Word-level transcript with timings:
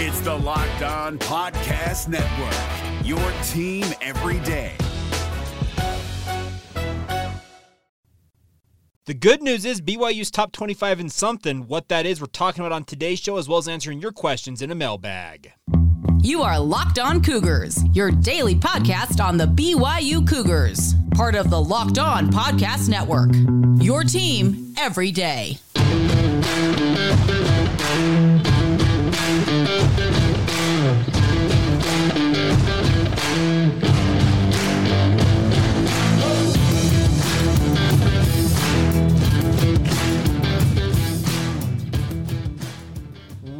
It's 0.00 0.20
the 0.20 0.32
Locked 0.32 0.82
On 0.82 1.18
Podcast 1.18 2.06
Network, 2.06 3.04
your 3.04 3.18
team 3.48 3.84
every 4.00 4.38
day. 4.46 4.76
The 9.06 9.14
good 9.14 9.42
news 9.42 9.64
is 9.64 9.80
BYU's 9.80 10.30
top 10.30 10.52
25 10.52 11.00
in 11.00 11.08
something. 11.08 11.66
What 11.66 11.88
that 11.88 12.06
is, 12.06 12.20
we're 12.20 12.28
talking 12.28 12.60
about 12.60 12.70
on 12.70 12.84
today's 12.84 13.18
show, 13.18 13.38
as 13.38 13.48
well 13.48 13.58
as 13.58 13.66
answering 13.66 14.00
your 14.00 14.12
questions 14.12 14.62
in 14.62 14.70
a 14.70 14.74
mailbag. 14.76 15.52
You 16.22 16.42
are 16.42 16.60
Locked 16.60 17.00
On 17.00 17.20
Cougars, 17.20 17.82
your 17.92 18.12
daily 18.12 18.54
podcast 18.54 19.20
on 19.20 19.36
the 19.36 19.46
BYU 19.46 20.24
Cougars, 20.28 20.94
part 21.10 21.34
of 21.34 21.50
the 21.50 21.60
Locked 21.60 21.98
On 21.98 22.30
Podcast 22.30 22.88
Network. 22.88 23.30
Your 23.82 24.04
team 24.04 24.74
every 24.78 25.10
day. 25.10 25.58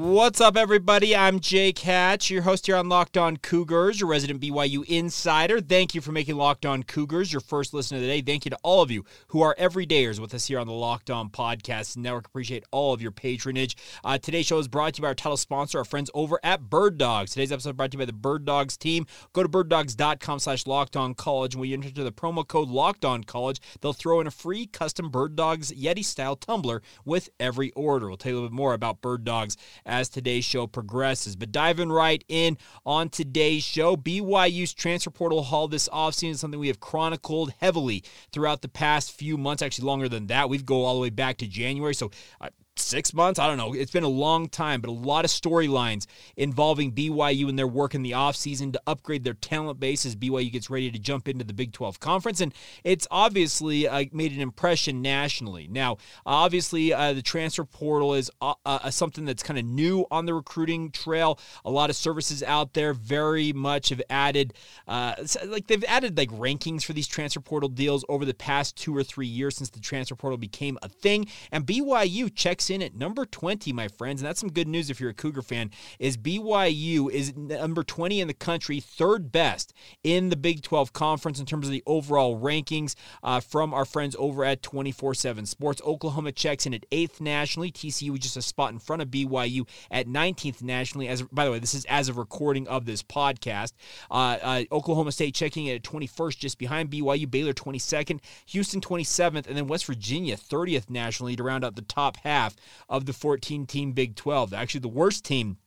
What's 0.09 0.41
up, 0.41 0.57
everybody? 0.57 1.15
I'm 1.15 1.39
Jake 1.39 1.81
Hatch, 1.81 2.31
your 2.31 2.41
host 2.41 2.65
here 2.65 2.77
on 2.77 2.89
Locked 2.89 3.19
On 3.19 3.37
Cougars, 3.37 4.01
your 4.01 4.09
resident 4.09 4.41
BYU 4.41 4.83
insider. 4.87 5.61
Thank 5.61 5.95
you 5.95 6.01
for 6.01 6.13
making 6.13 6.37
Locked 6.37 6.65
On 6.65 6.83
Cougars 6.83 7.31
your 7.31 7.43
first 7.43 7.75
listen 7.75 7.99
of 7.99 8.03
the 8.03 8.09
day. 8.09 8.23
Thank 8.23 8.47
you 8.47 8.51
to 8.51 8.59
all 8.63 8.81
of 8.81 8.91
you 8.91 9.05
who 9.29 9.43
are 9.43 9.55
everydayers 9.57 10.19
with 10.19 10.33
us 10.33 10.47
here 10.47 10.61
on 10.61 10.67
the 10.67 10.73
Locked 10.73 11.11
On 11.11 11.29
Podcast 11.29 11.99
Network. 11.99 12.27
Appreciate 12.27 12.65
all 12.71 12.95
of 12.95 13.03
your 13.03 13.11
patronage. 13.11 13.77
Uh, 14.03 14.17
today's 14.17 14.47
show 14.47 14.59
is 14.59 14.67
brought 14.67 14.95
to 14.95 15.01
you 15.01 15.03
by 15.03 15.09
our 15.09 15.15
title 15.15 15.37
sponsor, 15.37 15.77
our 15.77 15.85
friends 15.85 16.11
over 16.15 16.41
at 16.43 16.71
Bird 16.71 16.97
Dogs. 16.97 17.33
Today's 17.33 17.53
episode 17.53 17.77
brought 17.77 17.91
to 17.91 17.97
you 17.97 18.01
by 18.01 18.07
the 18.07 18.15
Bird 18.15 18.47
Dogs 18.47 18.79
team. 18.79 19.05
Go 19.35 19.43
to 19.43 19.49
birddogs.com 19.51 20.39
slash 20.39 20.67
locked 20.67 20.97
on 20.97 21.13
college. 21.13 21.53
And 21.53 21.61
when 21.61 21.69
you 21.69 21.77
enter 21.77 22.03
the 22.03 22.11
promo 22.13 22.49
code 22.49 22.71
locked 22.71 23.05
on 23.05 23.25
college, 23.25 23.61
they'll 23.83 23.93
throw 23.93 24.21
in 24.21 24.27
a 24.27 24.31
free 24.31 24.65
custom 24.65 25.11
Bird 25.11 25.37
Dogs 25.37 25.71
Yeti 25.71 26.03
style 26.03 26.35
tumbler 26.35 26.81
with 27.05 27.29
every 27.39 27.73
order. 27.73 28.09
We'll 28.09 28.17
tell 28.17 28.33
you 28.33 28.37
a 28.37 28.39
little 28.39 28.49
bit 28.49 28.57
more 28.57 28.73
about 28.73 29.03
Bird 29.03 29.25
Dogs 29.25 29.59
as 29.85 29.98
today's 30.07 30.45
show 30.45 30.67
progresses. 30.67 31.35
But 31.35 31.51
diving 31.51 31.91
right 31.91 32.23
in 32.29 32.59
on 32.87 33.09
today's 33.09 33.65
show, 33.65 33.97
BYU's 33.97 34.75
transfer 34.75 35.11
portal 35.11 35.43
haul 35.43 35.67
this 35.67 35.89
offseason 35.89 36.31
is 36.31 36.41
something 36.41 36.61
we 36.61 36.69
have 36.69 36.81
chronicled 36.81 37.53
heavily 37.61 38.05
throughout 38.33 38.63
the 38.63 38.69
past 38.69 39.13
few 39.13 39.37
months, 39.37 39.63
actually 39.63 39.87
longer 39.87 40.09
than 40.09 40.27
that. 40.29 40.49
We've 40.49 40.67
go 40.67 40.85
all 40.85 40.95
the 40.95 41.01
way 41.01 41.11
back 41.11 41.39
to 41.39 41.47
January. 41.47 41.95
So 41.95 42.11
uh, 42.41 42.51
six 42.79 43.13
months. 43.13 43.39
I 43.39 43.47
don't 43.47 43.57
know. 43.57 43.73
It's 43.75 43.91
been 43.91 44.05
a 44.05 44.09
long 44.09 44.49
time, 44.49 44.81
but 44.81 44.89
a 44.89 44.93
lot 44.93 45.25
of 45.25 45.31
storylines 45.31 46.07
involving 46.37 46.93
BYU 46.93 47.49
and 47.49 47.59
their 47.59 47.67
work 47.67 47.95
in 47.95 48.03
the 48.03 48.13
offseason 48.13 48.73
to 48.73 48.83
upgrade 48.87 49.25
their 49.25 49.35
talent 49.35 49.81
base 49.81 50.07
as 50.07 50.17
BYU 50.17 50.53
gets 50.53 50.71
ready 50.71 50.91
to 50.91 50.99
jump 50.99 51.29
into 51.29 51.45
the 51.45 51.53
Big 51.53 51.73
12 51.73 52.01
Conference. 52.01 52.41
And 52.41 52.55
it's 52.85 53.07
obviously 53.11 53.89
uh, 53.89 54.05
made 54.13 54.33
an 54.33 54.41
impression 54.41 55.03
nationally. 55.03 55.69
Now, 55.69 55.99
obviously, 56.25 56.93
uh, 56.93 57.13
the 57.13 57.23
transfer 57.23 57.65
portal 57.65 58.15
is 58.15 58.31
uh, 58.41 58.55
uh 58.65 58.91
something 58.91 59.25
that's 59.25 59.43
kind 59.43 59.59
of 59.59 59.65
new 59.65 60.07
on 60.11 60.27
the 60.27 60.35
recruiting 60.35 60.91
trail. 60.91 61.39
A 61.65 61.71
lot 61.71 61.91
of 61.91 61.97
services 61.97 62.43
out 62.43 62.75
there 62.75 62.93
very 62.95 63.53
much 63.53 63.89
have 63.89 64.03
added, 64.09 64.55
uh, 64.87 65.15
like, 65.47 65.67
they've 65.67 65.85
added 65.85 66.17
like 66.17 66.31
rankings 66.31 66.85
for 66.85 66.93
these 66.93 67.07
transfer 67.07 67.41
portal 67.41 67.69
deals 67.69 68.05
over 68.09 68.25
the 68.25 68.35
past 68.35 68.77
two 68.77 68.97
or 68.97 69.03
three 69.03 69.27
years 69.27 69.57
since 69.57 69.71
the 69.71 69.81
transfer 69.81 70.15
portal 70.15 70.39
became 70.39 70.79
a 70.83 70.89
thing. 70.89 71.27
And 71.51 71.67
BYU 71.67 72.35
checks 72.35 72.68
in 72.71 72.83
at 72.83 72.95
number 72.95 73.25
20, 73.25 73.73
my 73.73 73.89
friends, 73.89 74.21
and 74.21 74.29
that's 74.29 74.41
some 74.41 74.53
good 74.53 74.69
news 74.69 74.91
if 74.91 75.01
you're 75.01 75.11
a 75.11 75.15
Cougar 75.15 75.43
fan, 75.43 75.71
is 75.99 76.17
BYU 76.17 77.11
is 77.11 77.37
number 77.37 77.83
20 77.83 78.21
in 78.21 78.29
the 78.29 78.35
country, 78.35 78.81
third 78.81 79.33
best 79.33 79.73
in 80.03 80.29
the 80.29 80.37
Big 80.37 80.63
12 80.63 80.93
Conference 80.93 81.41
in 81.41 81.47
terms 81.47 81.67
of 81.67 81.73
the 81.73 81.83
overall 81.87 82.41
rankings 82.41 82.95
uh, 83.23 83.41
from 83.41 83.73
our 83.75 83.85
friends 83.85 84.17
over 84.19 84.45
at 84.45 84.63
24 84.63 85.15
7 85.15 85.47
Sports. 85.47 85.83
Oklahoma 85.85 86.33
checks 86.33 86.67
in 86.67 86.75
at 86.75 86.89
8th 86.91 87.21
nationally. 87.21 87.71
TCU 87.71 88.13
is 88.15 88.21
just 88.21 88.37
a 88.37 88.43
spot 88.43 88.73
in 88.73 88.79
front 88.79 89.03
of 89.03 89.09
BYU 89.09 89.69
at 89.91 90.07
19th 90.07 90.63
nationally. 90.63 91.09
As 91.09 91.23
By 91.23 91.45
the 91.45 91.53
way, 91.53 91.59
this 91.59 91.75
is 91.75 91.85
as 91.87 92.09
of 92.09 92.17
recording 92.17 92.69
of 92.69 92.85
this 92.85 93.03
podcast. 93.03 93.73
Uh, 94.11 94.39
uh, 94.43 94.65
Oklahoma 94.73 95.13
State 95.13 95.35
checking 95.35 95.67
in 95.67 95.77
at 95.77 95.83
21st, 95.83 96.39
just 96.39 96.59
behind 96.59 96.91
BYU. 96.91 97.31
Baylor 97.31 97.53
22nd, 97.53 98.21
Houston 98.47 98.81
27th, 98.81 99.47
and 99.47 99.57
then 99.57 99.67
West 99.67 99.87
Virginia 99.87 100.37
30th 100.37 100.91
nationally 100.91 101.37
to 101.37 101.43
round 101.43 101.65
out 101.65 101.77
the 101.77 101.83
top 101.83 102.17
half 102.19 102.57
of 102.89 103.07
the 103.07 103.13
14 103.13 103.67
team 103.67 103.93
Big 103.93 104.17
12. 104.17 104.55
Actually, 104.55 104.81
the 104.81 104.89
worst 104.89 105.25
team 105.25 105.59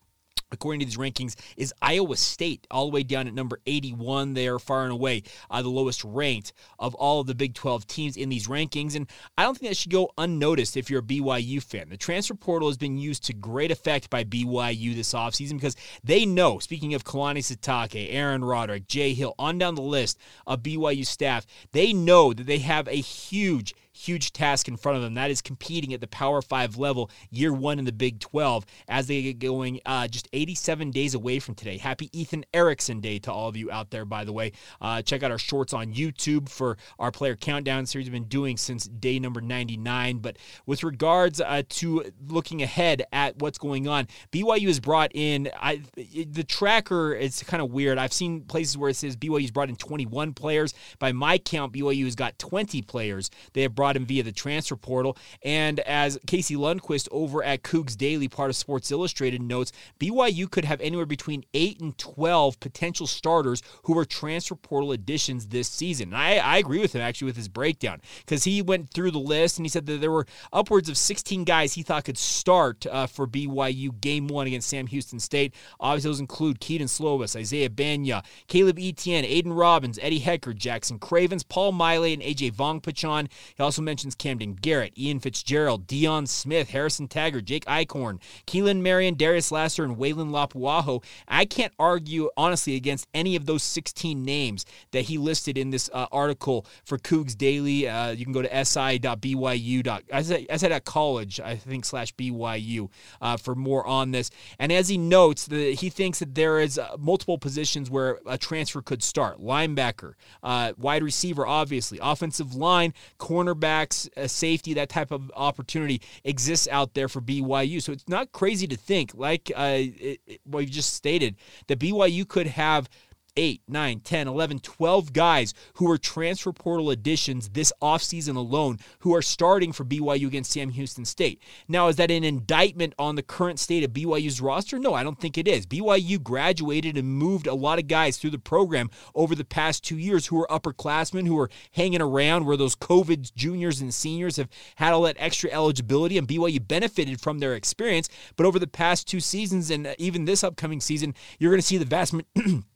according 0.52 0.80
to 0.82 0.86
these 0.86 0.98
rankings, 0.98 1.36
is 1.58 1.74
Iowa 1.82 2.18
State, 2.18 2.68
all 2.70 2.86
the 2.88 2.92
way 2.92 3.04
down 3.04 3.28
at 3.28 3.34
number 3.34 3.60
81. 3.66 4.34
They 4.34 4.48
are 4.48 4.60
far 4.60 4.84
and 4.84 4.92
away 4.92 5.24
uh, 5.50 5.62
the 5.62 5.70
lowest 5.70 6.04
ranked 6.04 6.54
of 6.80 6.94
all 6.96 7.22
of 7.22 7.28
the 7.28 7.36
Big 7.36 7.54
12 7.54 7.88
teams 7.88 8.18
in 8.18 8.30
these 8.30 8.48
rankings. 8.48 8.96
And 8.96 9.10
I 9.38 9.44
don't 9.44 9.58
think 9.58 9.72
that 9.72 9.78
should 9.78 9.92
go 9.92 10.12
unnoticed 10.18 10.78
if 10.78 10.90
you're 10.90 11.00
a 11.00 11.04
BYU 11.04 11.64
fan. 11.64 11.90
The 11.90 11.98
transfer 11.98 12.36
portal 12.36 12.70
has 12.70 12.78
been 12.78 12.98
used 12.98 13.24
to 13.26 13.34
great 13.34 13.72
effect 13.72 14.10
by 14.10 14.24
BYU 14.24 14.96
this 14.96 15.14
offseason 15.14 15.54
because 15.54 15.76
they 16.04 16.26
know, 16.26 16.60
speaking 16.60 16.94
of 16.94 17.04
Kalani 17.04 17.40
Sitake, 17.40 18.08
Aaron 18.10 18.44
Roderick, 18.44 18.88
Jay 18.88 19.14
Hill, 19.14 19.36
on 19.40 19.58
down 19.58 19.76
the 19.76 19.82
list 19.82 20.18
of 20.46 20.64
BYU 20.64 21.06
staff, 21.06 21.46
they 21.72 21.94
know 21.94 22.34
that 22.34 22.46
they 22.46 22.60
have 22.60 22.88
a 22.88 22.92
huge, 22.92 23.74
huge 24.02 24.34
task 24.34 24.68
in 24.68 24.78
front 24.78 24.98
of 24.98 25.04
them. 25.04 25.14
That 25.14 25.32
is 25.32 25.42
competing 25.42 25.94
at 25.94 26.02
the 26.02 26.08
Power 26.08 26.42
Five 26.42 26.78
level, 26.78 27.10
year 27.30 27.54
one 27.54 27.80
in 27.80 27.86
the 27.86 27.92
Big 27.92 28.20
12, 28.20 28.66
as 28.88 29.08
they 29.08 29.22
get 29.22 29.40
going 29.40 29.80
uh, 29.86 30.08
just 30.08 30.28
87 30.34 30.92
days 30.92 31.14
away 31.14 31.40
from 31.40 31.56
today. 31.56 31.78
Happy 31.78 32.10
Ethan 32.12 32.46
Erickson 32.54 33.00
Day 33.00 33.20
to 33.20 33.32
all 33.32 33.48
of 33.48 33.56
you 33.56 33.72
out 33.72 33.92
there, 33.92 34.06
by 34.06 34.24
the 34.24 34.34
way. 34.34 34.52
Uh, 34.80 35.02
check 35.02 35.24
out 35.24 35.32
our 35.32 35.38
shorts 35.38 35.74
on 35.74 35.94
YouTube 35.94 36.50
for 36.50 36.78
our 37.00 37.12
player 37.12 37.36
countdown 37.36 37.86
series 37.86 38.08
we've 38.08 38.14
been 38.14 38.24
doing 38.26 38.58
since 38.58 38.86
day 38.86 39.20
number 39.20 39.42
99. 39.42 40.20
But 40.20 40.38
with 40.66 40.84
regards 40.84 41.40
uh, 41.40 41.64
to 41.70 42.06
looking 42.28 42.62
ahead 42.62 43.04
at 43.12 43.38
what's 43.38 43.58
going 43.58 43.88
on, 43.88 44.08
BYU 44.32 44.68
has 44.68 44.80
brought 44.80 45.12
in 45.14 45.50
I, 45.60 45.82
the 45.96 46.44
tracker. 46.44 47.14
It's 47.14 47.44
kind 47.44 47.62
of 47.62 47.72
weird. 47.72 47.98
I've 47.98 48.14
seen 48.14 48.42
places 48.42 48.78
where 48.78 48.90
it 48.90 48.96
says 48.96 49.16
BYU's 49.16 49.52
brought 49.52 49.70
in 49.70 49.76
21 49.76 50.34
players. 50.34 50.74
By 51.00 51.12
my 51.12 51.38
count, 51.38 51.74
BYU 51.74 52.06
has 52.06 52.16
got 52.16 52.40
20 52.40 52.82
players. 52.84 53.30
They 53.54 53.62
have 53.62 53.76
brought 53.76 53.91
brought 53.92 54.02
him 54.02 54.06
via 54.06 54.24
the 54.24 54.32
transfer 54.32 54.76
portal. 54.76 55.18
And 55.44 55.82
as 55.82 56.18
Casey 56.26 56.56
Lundquist 56.56 57.10
over 57.12 57.44
at 57.44 57.64
Cougs 57.64 57.98
Daily, 57.98 58.30
part 58.30 58.50
of 58.50 58.56
Sports 58.56 58.90
Illustrated, 58.90 59.42
notes, 59.42 59.72
BYU 60.00 60.50
could 60.50 60.66
have 60.66 60.80
anywhere 60.80 61.06
between 61.06 61.44
8 61.54 61.82
and 61.82 61.98
12 61.98 62.60
potential 62.60 63.06
starters 63.08 63.62
who 63.84 63.98
are 63.98 64.06
transfer 64.06 64.56
portal 64.56 64.94
additions 64.94 65.48
this 65.48 65.68
season. 65.68 66.10
And 66.10 66.18
I, 66.18 66.38
I 66.38 66.58
agree 66.58 66.80
with 66.80 66.94
him 66.94 67.02
actually 67.02 67.26
with 67.26 67.36
his 67.36 67.50
breakdown 67.50 68.02
because 68.20 68.46
he 68.46 68.62
went 68.62 68.94
through 68.94 69.12
the 69.12 69.20
list 69.20 69.58
and 69.58 69.66
he 69.66 69.70
said 69.70 69.86
that 69.88 70.00
there 70.00 70.12
were 70.12 70.26
upwards 70.54 70.88
of 70.88 70.98
16 70.98 71.44
guys 71.44 71.74
he 71.74 71.84
thought 71.84 72.06
could 72.06 72.18
start 72.18 72.86
uh, 72.88 73.08
for 73.08 73.28
BYU 73.28 74.00
game 74.00 74.28
one 74.28 74.48
against 74.48 74.70
Sam 74.70 74.88
Houston 74.88 75.20
State. 75.20 75.54
Obviously, 75.80 76.10
those 76.10 76.20
include 76.20 76.60
Kedon 76.60 76.88
Slovis, 76.88 77.36
Isaiah 77.36 77.70
Bagnah, 77.70 78.24
Caleb 78.48 78.80
Etienne, 78.80 79.26
Aidan 79.26 79.54
Robbins, 79.54 80.00
Eddie 80.02 80.22
Heckard, 80.22 80.56
Jackson 80.56 80.98
Cravens, 80.98 81.44
Paul 81.44 81.74
Miley, 81.74 82.14
and 82.14 82.22
AJ 82.22 82.54
Vongphachanh. 82.54 83.30
He 83.56 83.64
also 83.64 83.71
mentions 83.80 84.16
Camden 84.16 84.56
Garrett, 84.56 84.98
Ian 84.98 85.20
Fitzgerald, 85.20 85.86
Dion 85.86 86.26
Smith, 86.26 86.72
Harrison 86.72 87.08
Taggart, 87.08 87.46
Jake 87.46 87.66
Eichhorn, 87.66 88.20
Keelan 88.48 88.82
Marion, 88.82 89.16
Darius 89.16 89.52
Lasser, 89.52 89.84
and 89.84 89.98
Waylon 89.98 90.32
Lapuaho. 90.32 91.04
I 91.28 91.46
can't 91.46 91.74
argue, 91.78 92.30
honestly, 92.36 92.76
against 92.76 93.08
any 93.14 93.36
of 93.36 93.46
those 93.46 93.62
16 93.62 94.24
names 94.24 94.66
that 94.92 95.04
he 95.04 95.18
listed 95.18 95.58
in 95.58 95.70
this 95.70 95.90
uh, 95.94 96.08
article 96.12 96.66
for 96.84 96.98
Cougs 96.98 97.38
Daily. 97.38 97.88
Uh, 97.88 98.10
you 98.12 98.26
can 98.26 98.34
go 98.34 98.42
to 98.42 98.66
si.byu. 98.66 100.02
I 100.12 100.22
said 100.58 100.72
at 100.72 100.86
college, 100.86 101.40
I 101.40 101.56
think, 101.56 101.86
slash 101.86 102.14
BYU 102.16 102.90
uh, 103.22 103.38
for 103.38 103.56
more 103.56 103.86
on 103.86 104.12
this. 104.12 104.32
And 104.58 104.72
as 104.72 104.90
he 104.90 104.98
notes, 104.98 105.46
the, 105.46 105.74
he 105.74 105.90
thinks 105.90 106.20
that 106.20 106.34
there 106.36 106.60
is 106.60 106.78
uh, 106.80 106.96
multiple 107.00 107.38
positions 107.38 107.90
where 107.90 108.20
a 108.26 108.38
transfer 108.38 108.82
could 108.82 109.04
start 109.04 109.40
linebacker, 109.40 110.14
uh, 110.44 110.74
wide 110.78 111.04
receiver, 111.04 111.46
obviously, 111.46 112.00
offensive 112.02 112.56
line, 112.56 112.94
cornerback 113.20 113.61
quarterbacks, 113.62 114.30
safety, 114.30 114.74
that 114.74 114.90
type 114.90 115.12
of 115.12 115.32
opportunity 115.36 116.02
exists 116.24 116.68
out 116.70 116.94
there 116.94 117.08
for 117.08 117.22
BYU. 117.22 117.82
So 117.82 117.92
it's 117.92 118.08
not 118.08 118.32
crazy 118.32 118.68
to 118.68 118.78
think, 118.78 119.12
like 119.16 119.52
uh, 119.56 119.78
it, 119.78 120.22
it, 120.26 120.42
what 120.44 120.62
you 120.62 120.70
just 120.70 120.94
stated, 120.94 121.36
that 121.68 121.80
BYU 121.80 122.28
could 122.28 122.48
have 122.48 122.90
8, 123.38 123.62
9, 123.68 124.00
10, 124.02 124.28
11, 124.28 124.60
12 124.60 125.14
guys 125.14 125.54
who 125.76 125.90
are 125.90 125.98
transfer 125.98 126.52
portal 126.52 126.90
additions 126.90 127.50
this 127.50 127.72
offseason 127.82 128.36
alone 128.36 128.80
who 129.00 129.16
are 129.16 129.22
starting 129.22 129.72
for 129.72 129.86
BYU 129.86 130.28
against 130.28 130.52
Sam 130.52 130.70
Houston 130.70 131.06
State. 131.06 131.42
Now, 131.68 131.88
is 131.88 131.96
that 131.96 132.12
an 132.12 132.24
indictment 132.24 132.94
on 133.00 133.16
the 133.16 133.24
current 133.24 133.60
state 133.60 133.84
of 133.84 133.92
BYU's 133.92 134.42
roster? 134.42 134.80
No, 134.80 134.94
I 134.94 135.04
don't 135.04 135.20
think 135.20 135.38
it 135.38 135.48
is. 135.48 135.66
BYU 135.66 136.22
graduated 136.22 136.98
and 136.98 137.08
moved 137.08 137.48
a 137.48 137.54
lot 137.54 137.80
of 137.80 137.88
guys 137.88 138.18
through 138.18 138.32
the 138.32 138.40
program 138.40 138.90
over 139.16 139.36
the 139.36 139.46
past 139.46 139.84
two 139.84 139.98
years 139.98 140.28
who 140.28 140.42
are 140.42 140.48
upperclassmen, 140.48 141.28
who 141.28 141.40
are 141.40 141.50
hanging 141.72 142.02
around 142.02 142.46
where 142.46 142.58
those 142.58 142.76
COVID 142.76 143.34
juniors 143.36 143.82
and 143.82 143.94
seniors 143.94 144.38
have 144.38 144.50
had 144.76 144.94
all 144.94 145.04
that 145.04 145.18
extra 145.20 145.50
eligibility, 145.52 146.18
and 146.18 146.28
BYU 146.28 146.66
benefited 146.68 147.22
from 147.22 147.40
their 147.40 147.56
experience. 147.56 148.10
But 148.36 148.46
over 148.46 148.60
the 148.60 148.68
past 148.68 149.08
two 149.08 149.20
seasons 149.20 149.72
and 149.72 149.96
even 149.98 150.26
this 150.26 150.44
upcoming 150.44 150.82
season, 150.82 151.14
you're 151.40 151.52
going 151.52 151.62
to 151.62 151.68
see 151.68 151.78
the 151.78 151.86
vast 151.86 152.14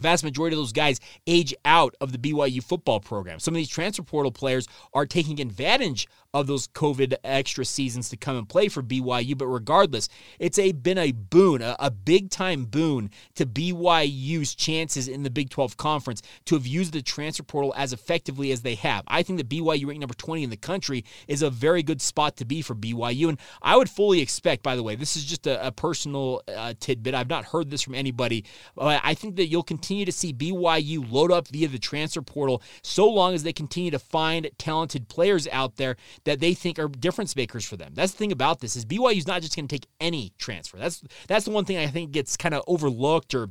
vast 0.00 0.24
majority 0.24 0.54
of 0.54 0.58
those 0.58 0.72
guys 0.72 1.00
age 1.26 1.54
out 1.64 1.94
of 2.00 2.12
the 2.12 2.18
BYU 2.18 2.62
football 2.62 3.00
program. 3.00 3.38
Some 3.38 3.54
of 3.54 3.56
these 3.56 3.68
transfer 3.68 4.02
portal 4.02 4.32
players 4.32 4.66
are 4.94 5.06
taking 5.06 5.40
advantage 5.40 6.08
of 6.32 6.46
those 6.46 6.68
COVID 6.68 7.14
extra 7.24 7.64
seasons 7.64 8.08
to 8.10 8.16
come 8.16 8.36
and 8.36 8.48
play 8.48 8.68
for 8.68 8.82
BYU. 8.82 9.36
But 9.36 9.46
regardless, 9.46 10.08
it's 10.38 10.58
a 10.58 10.72
been 10.72 10.98
a 10.98 11.12
boon, 11.12 11.62
a, 11.62 11.76
a 11.78 11.90
big 11.90 12.30
time 12.30 12.64
boon 12.64 13.10
to 13.34 13.46
BYU's 13.46 14.54
chances 14.54 15.08
in 15.08 15.22
the 15.22 15.30
Big 15.30 15.50
12 15.50 15.76
conference 15.76 16.22
to 16.46 16.54
have 16.54 16.66
used 16.66 16.92
the 16.92 17.02
transfer 17.02 17.42
portal 17.42 17.74
as 17.76 17.92
effectively 17.92 18.52
as 18.52 18.62
they 18.62 18.76
have. 18.76 19.04
I 19.08 19.22
think 19.22 19.38
that 19.38 19.48
BYU 19.48 19.86
ranked 19.86 20.00
number 20.00 20.14
20 20.14 20.44
in 20.44 20.50
the 20.50 20.56
country 20.56 21.04
is 21.26 21.42
a 21.42 21.50
very 21.50 21.82
good 21.82 22.00
spot 22.00 22.36
to 22.36 22.44
be 22.44 22.62
for 22.62 22.74
BYU. 22.74 23.28
And 23.28 23.38
I 23.62 23.76
would 23.76 23.90
fully 23.90 24.20
expect, 24.20 24.62
by 24.62 24.76
the 24.76 24.82
way, 24.82 24.94
this 24.94 25.16
is 25.16 25.24
just 25.24 25.46
a, 25.46 25.66
a 25.66 25.72
personal 25.72 26.42
uh, 26.48 26.74
tidbit. 26.78 27.14
I've 27.14 27.28
not 27.28 27.46
heard 27.46 27.70
this 27.70 27.82
from 27.82 27.94
anybody. 27.94 28.44
I 28.78 29.14
think 29.14 29.36
that 29.36 29.46
you'll 29.46 29.62
continue 29.62 30.04
to 30.04 30.12
see 30.12 30.32
BYU 30.32 31.10
load 31.10 31.32
up 31.32 31.48
via 31.48 31.68
the 31.68 31.78
transfer 31.78 32.22
portal 32.22 32.62
so 32.82 33.08
long 33.08 33.34
as 33.34 33.42
they 33.42 33.52
continue 33.52 33.90
to 33.90 33.98
find 33.98 34.48
talented 34.58 35.08
players 35.08 35.48
out 35.48 35.76
there 35.76 35.96
that 36.24 36.40
they 36.40 36.54
think 36.54 36.78
are 36.78 36.88
difference 36.88 37.34
makers 37.36 37.64
for 37.64 37.76
them. 37.76 37.92
That's 37.94 38.12
the 38.12 38.18
thing 38.18 38.32
about 38.32 38.60
this 38.60 38.76
is 38.76 38.84
BYU's 38.84 39.26
not 39.26 39.42
just 39.42 39.56
going 39.56 39.68
to 39.68 39.74
take 39.74 39.86
any 40.00 40.32
transfer. 40.38 40.76
That's 40.76 41.02
that's 41.26 41.44
the 41.44 41.50
one 41.50 41.64
thing 41.64 41.78
I 41.78 41.86
think 41.86 42.12
gets 42.12 42.36
kind 42.36 42.54
of 42.54 42.62
overlooked 42.66 43.34
or 43.34 43.50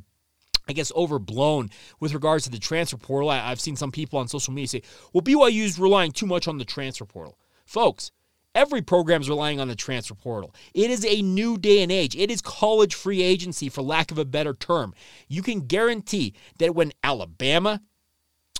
I 0.68 0.72
guess 0.72 0.92
overblown 0.94 1.70
with 1.98 2.14
regards 2.14 2.44
to 2.44 2.50
the 2.50 2.58
transfer 2.58 2.96
portal. 2.96 3.30
I, 3.30 3.38
have 3.48 3.60
seen 3.60 3.76
some 3.76 3.90
people 3.90 4.18
on 4.18 4.28
social 4.28 4.52
media 4.52 4.68
say, 4.68 4.82
"Well, 5.12 5.22
BYU's 5.22 5.78
relying 5.78 6.12
too 6.12 6.26
much 6.26 6.46
on 6.46 6.58
the 6.58 6.64
transfer 6.64 7.04
portal." 7.04 7.38
Folks, 7.64 8.12
Every 8.54 8.82
program 8.82 9.20
is 9.20 9.28
relying 9.28 9.60
on 9.60 9.68
the 9.68 9.76
transfer 9.76 10.14
portal. 10.14 10.54
It 10.74 10.90
is 10.90 11.04
a 11.04 11.22
new 11.22 11.56
day 11.56 11.82
and 11.82 11.92
age. 11.92 12.16
It 12.16 12.30
is 12.30 12.40
college 12.40 12.94
free 12.94 13.22
agency, 13.22 13.68
for 13.68 13.82
lack 13.82 14.10
of 14.10 14.18
a 14.18 14.24
better 14.24 14.54
term. 14.54 14.92
You 15.28 15.42
can 15.42 15.60
guarantee 15.60 16.34
that 16.58 16.74
when 16.74 16.92
Alabama, 17.04 17.80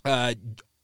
uh, 0.05 0.35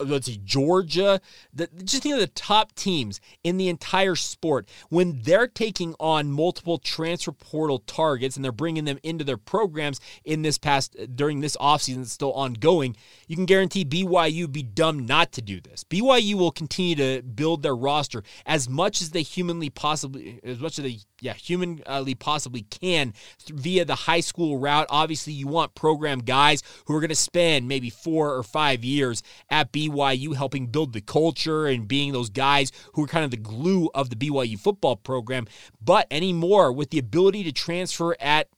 let's 0.01 0.27
see, 0.27 0.41
Georgia, 0.45 1.21
the, 1.53 1.69
just 1.85 2.03
think 2.03 2.15
of 2.15 2.21
the 2.21 2.27
top 2.27 2.75
teams 2.75 3.21
in 3.45 3.57
the 3.57 3.69
entire 3.69 4.15
sport 4.15 4.69
when 4.89 5.21
they're 5.23 5.47
taking 5.47 5.95
on 5.99 6.31
multiple 6.31 6.79
transfer 6.79 7.33
portal 7.33 7.79
targets 7.81 8.37
and 8.37 8.45
they're 8.45 8.53
bringing 8.53 8.85
them 8.85 8.99
into 9.03 9.25
their 9.25 9.37
programs 9.37 10.01
in 10.25 10.43
this 10.43 10.59
past 10.59 10.97
during 11.17 11.41
this 11.41 11.57
offseason 11.57 11.99
that's 11.99 12.13
still 12.13 12.33
ongoing. 12.33 12.97
You 13.27 13.37
can 13.37 13.47
guarantee 13.47 13.85
BYU 13.85 14.51
be 14.51 14.63
dumb 14.63 15.07
not 15.07 15.33
to 15.33 15.43
do 15.43 15.61
this. 15.61 15.85
BYU 15.85 16.35
will 16.35 16.53
continue 16.53 16.97
to 16.97 17.23
build 17.23 17.63
their 17.63 17.77
roster 17.77 18.23
as 18.45 18.69
much 18.69 19.01
as 19.01 19.11
they 19.11 19.23
humanly 19.23 19.71
possibly, 19.71 20.41
as 20.45 20.59
much 20.59 20.79
as 20.79 20.85
they 20.85 20.99
yeah, 21.21 21.33
humanly 21.33 22.15
possibly 22.15 22.63
can 22.63 23.15
via 23.49 23.85
the 23.85 23.95
high 23.95 24.21
school 24.21 24.59
route. 24.59 24.87
Obviously, 24.91 25.33
you 25.33 25.47
want 25.47 25.75
program 25.75 26.19
guys 26.19 26.63
who 26.87 26.95
are 26.95 27.01
going 27.01 27.09
to 27.09 27.15
spend 27.15 27.67
maybe 27.69 27.89
four 27.89 28.35
or 28.35 28.43
five 28.43 28.85
years 28.85 29.23
at 29.49 29.73
BYU 29.73 30.35
helping 30.35 30.67
build 30.67 30.93
the 30.93 31.01
culture 31.01 31.67
and 31.67 31.89
being 31.89 32.13
those 32.13 32.29
guys 32.29 32.71
who 32.93 33.05
are 33.05 33.09
kind 33.09 33.25
of 33.25 33.31
the 33.31 33.37
glue 33.37 33.89
of 33.95 34.11
the 34.11 34.17
BYU 34.17 34.59
football 34.59 34.97
program. 34.97 35.47
But 35.83 36.07
anymore, 36.11 36.73
with 36.73 36.91
the 36.91 36.99
ability 36.99 37.45
to 37.45 37.53
transfer 37.53 38.17
at 38.21 38.49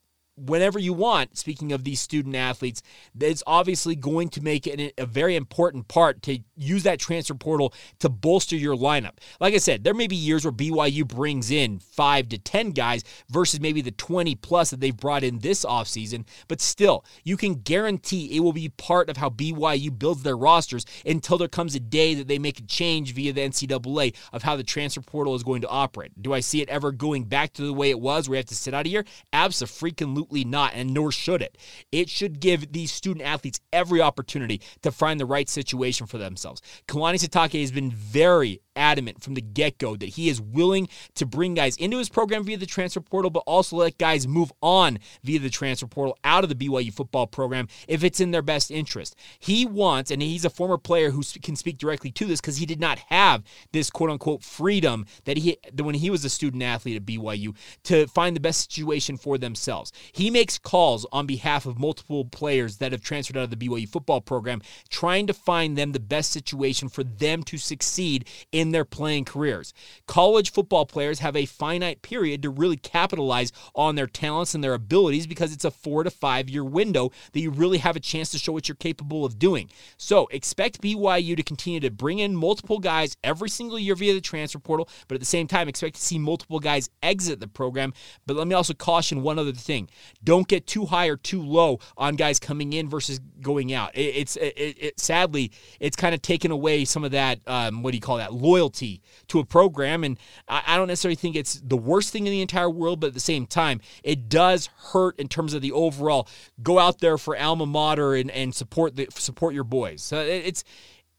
whenever 0.47 0.79
you 0.79 0.93
want, 0.93 1.37
speaking 1.37 1.73
of 1.73 1.85
these 1.85 2.01
student 2.01 2.37
athletes, 2.37 2.83
it's 3.21 3.43
obviously 3.47 3.95
going 3.95 4.29
to 4.31 4.43
make 4.43 4.67
it 4.67 4.95
a 4.99 5.07
very 5.07 5.37
important 5.37 5.89
part 5.89 6.23
to 6.23 6.39
use 6.57 6.83
that 6.85 6.99
transfer 6.99 7.35
portal 7.35 7.75
to 8.01 8.09
bolster 8.09 8.57
your 8.57 8.77
lineup. 8.77 9.19
Like 9.41 9.55
I 9.55 9.59
said, 9.59 9.85
there 9.85 9.95
may 9.95 10.07
be 10.07 10.17
years 10.17 10.45
where 10.45 10.53
BYU 10.53 11.07
brings 11.07 11.51
in 11.51 11.79
five 11.81 12.29
to 12.31 12.39
10 12.39 12.71
guys 12.73 13.05
versus 13.29 13.61
maybe 13.61 13.81
the 13.81 13.91
20 13.91 14.35
plus 14.37 14.71
that 14.71 14.81
they've 14.81 14.97
brought 14.97 15.25
in 15.25 15.39
this 15.39 15.65
offseason, 15.65 16.27
but 16.47 16.61
still, 16.61 17.05
you 17.25 17.37
can 17.37 17.55
guarantee 17.55 18.37
it 18.37 18.41
will 18.41 18.53
be 18.53 18.69
part 18.69 19.09
of 19.09 19.17
how 19.17 19.31
BYU 19.31 19.97
builds 19.97 20.23
their 20.23 20.37
rosters 20.37 20.85
until 21.05 21.39
there 21.39 21.49
comes 21.49 21.75
a 21.75 21.81
day 21.81 22.15
that 22.15 22.29
they 22.29 22.39
make 22.39 22.59
a 22.61 22.67
change 22.67 23.15
via 23.15 23.33
the 23.33 23.41
NCAA 23.41 24.15
of 24.33 24.43
how 24.43 24.57
the 24.57 24.65
transfer 24.65 25.01
portal 25.01 25.35
is 25.35 25.43
going 25.43 25.63
to 25.63 25.69
operate. 25.69 26.13
Do 26.21 26.33
I 26.33 26.41
see 26.41 26.61
it 26.61 26.69
ever 26.69 26.93
going 26.93 27.25
back 27.25 27.53
to 27.55 27.63
the 27.63 27.73
way 27.73 27.91
it 27.91 28.01
was 28.01 28.29
where 28.29 28.37
you 28.37 28.41
have 28.41 28.47
to 28.47 28.55
sit 28.55 28.75
out 28.75 28.87
a 28.87 28.89
year? 28.89 29.05
Absolutely 29.33 30.28
Absolutely 30.29 30.51
not, 30.51 30.73
and 30.75 30.93
nor 30.93 31.11
should 31.11 31.41
it. 31.41 31.57
It 31.91 32.11
should 32.11 32.39
give 32.39 32.73
these 32.73 32.93
student 32.93 33.25
athletes 33.25 33.61
every 33.73 34.03
opportunity 34.03 34.61
to 34.83 34.93
find 34.93 35.19
the 35.19 35.25
right 35.25 35.49
situation 35.49 36.07
for 36.07 36.19
themselves. 36.19 36.61
Kalani 36.87 37.15
Sitake 37.15 37.59
has 37.59 37.73
been 37.73 37.91
very 37.91 38.61
adamant 38.79 39.23
from 39.23 39.35
the 39.35 39.41
get 39.41 39.79
go 39.79 39.97
that 39.97 40.11
he 40.11 40.29
is 40.29 40.41
willing 40.41 40.89
to 41.15 41.27
bring 41.27 41.55
guys 41.55 41.77
into 41.77 41.99
his 41.99 42.09
program 42.09 42.45
via 42.45 42.57
the 42.57 42.67
transfer 42.67 43.01
portal, 43.01 43.31
but 43.31 43.43
also 43.47 43.77
let 43.77 43.99
guys 43.99 44.29
move 44.29 44.53
on 44.63 44.99
via 45.25 45.39
the 45.39 45.51
transfer 45.51 45.87
portal 45.87 46.17
out 46.25 46.45
of 46.45 46.51
the 46.51 46.55
BYU 46.55 46.93
football 46.93 47.27
program 47.27 47.67
if 47.89 48.05
it's 48.05 48.21
in 48.21 48.31
their 48.31 48.43
best 48.43 48.71
interest. 48.71 49.17
He 49.39 49.67
wants, 49.67 50.11
and 50.11 50.23
he's 50.23 50.45
a 50.45 50.51
former 50.51 50.79
player 50.79 51.11
who 51.11 51.23
can 51.43 51.57
speak 51.57 51.79
directly 51.79 52.11
to 52.13 52.27
this 52.27 52.41
because 52.41 52.59
he 52.59 52.67
did 52.67 52.81
not 52.81 52.99
have 53.09 53.43
this 53.73 53.91
quote 53.91 54.11
unquote 54.11 54.43
freedom 54.43 55.07
that 55.25 55.39
he 55.39 55.59
when 55.77 55.97
he 55.97 56.11
was 56.11 56.25
a 56.25 56.31
student 56.31 56.63
athlete 56.63 56.97
at 56.97 57.05
BYU 57.07 57.57
to 57.85 58.07
find 58.07 58.37
the 58.37 58.41
best 58.41 58.71
situation 58.71 59.17
for 59.17 59.39
themselves. 59.39 59.93
He 60.19 60.31
makes 60.31 60.59
calls 60.59 61.07
on 61.13 61.27
behalf 61.27 61.65
of 61.65 61.79
multiple 61.79 62.25
players 62.25 62.79
that 62.79 62.91
have 62.91 63.03
transferred 63.03 63.37
out 63.37 63.45
of 63.45 63.51
the 63.51 63.69
BYU 63.69 63.89
football 63.89 64.21
program, 64.21 64.63
trying 64.89 65.29
to 65.29 65.33
find 65.33 65.79
them 65.79 65.93
the 65.93 66.01
best 66.01 66.33
situation 66.33 66.89
for 66.89 67.05
them 67.05 67.45
to 67.45 67.57
succeed 67.57 68.27
in 68.51 68.73
their 68.73 68.85
playing 68.85 69.27
careers. 69.27 69.73
College 70.09 70.51
football 70.51 70.87
players 70.87 71.21
have 71.21 71.37
a 71.37 71.47
finite 71.47 72.03
period 72.03 72.43
to 72.43 72.51
really 72.51 72.77
capitalize 72.77 73.53
on 73.77 73.95
their 73.95 74.09
talents 74.09 74.57
and 74.57 74.65
their 74.65 74.75
abilities 74.75 75.29
because 75.29 75.53
it's 75.53 75.65
a 75.65 75.71
four 75.71 76.03
to 76.03 76.11
five 76.11 76.51
year 76.51 76.65
window 76.65 77.13
that 77.33 77.39
you 77.39 77.53
really 77.53 77.79
have 77.79 77.95
a 77.95 78.01
chance 78.01 78.29
to 78.31 78.39
show 78.39 78.51
what 78.51 78.67
you're 78.67 78.75
capable 78.75 79.25
of 79.25 79.39
doing. 79.39 79.71
So 79.99 80.27
expect 80.33 80.83
BYU 80.83 81.37
to 81.37 81.45
continue 81.45 81.79
to 81.79 81.93
bring 81.93 82.19
in 82.19 82.35
multiple 82.35 82.81
guys 82.81 83.17
every 83.23 83.51
single 83.51 83.79
year 83.79 83.95
via 83.95 84.15
the 84.15 84.21
transfer 84.21 84.59
portal, 84.59 84.89
but 85.07 85.15
at 85.15 85.21
the 85.21 85.27
same 85.27 85.47
time, 85.47 85.69
expect 85.69 85.95
to 85.95 86.03
see 86.03 86.19
multiple 86.19 86.59
guys 86.59 86.91
exit 87.05 87.39
the 87.39 87.47
program. 87.47 87.95
But 88.27 88.37
let 88.37 88.49
me 88.49 88.57
also 88.57 88.75
caution 88.75 89.23
one 89.23 89.39
other 89.39 89.53
thing 89.53 89.89
don't 90.23 90.49
get 90.49 90.67
too 90.67 90.87
high 90.87 91.07
or 91.07 91.17
too 91.17 91.43
low 91.43 91.79
on 91.97 92.17
guys 92.17 92.39
coming 92.39 92.73
in 92.73 92.89
versus 92.89 93.21
going 93.41 93.73
out. 93.73 93.95
It, 93.95 94.17
it's 94.17 94.37
it, 94.37 94.55
it, 94.57 95.01
sadly, 95.01 95.53
it's 95.81 95.97
kind 95.97 96.15
of 96.15 96.23
taken 96.23 96.51
away 96.51 96.85
some 96.85 97.05
of 97.05 97.13
that, 97.13 97.41
um, 97.47 97.83
what 97.83 97.93
do 97.93 97.97
you 97.97 98.01
call 98.01 98.19
that, 98.19 98.33
loyalty 98.33 99.01
to 99.29 99.39
a 99.39 99.45
program. 99.45 100.05
And 100.05 100.19
I, 100.49 100.63
I 100.67 100.77
don't 100.77 100.89
necessarily 100.89 101.17
think 101.17 101.37
it's 101.37 101.61
the 101.61 101.77
worst 101.77 102.13
thing 102.13 102.27
in 102.27 102.33
the 102.33 102.43
entire 102.43 102.71
world, 102.71 103.01
but 103.01 103.09
at 103.09 103.15
the 103.15 103.21
same 103.21 103.47
time, 103.47 103.81
it 104.03 104.29
does 104.29 104.69
hurt 104.93 105.19
in 105.19 105.29
terms 105.29 105.55
of 105.55 105.63
the 105.63 105.73
overall 105.73 106.29
go 106.63 106.79
out 106.79 107.01
there 107.01 107.19
for 107.19 107.37
alma 107.37 107.67
mater 107.67 108.15
and, 108.15 108.31
and 108.31 108.55
support 108.55 108.97
the 108.97 109.07
support 109.11 109.55
your 109.55 109.65
boys. 109.65 110.03
So 110.03 110.21
it's 110.21 110.65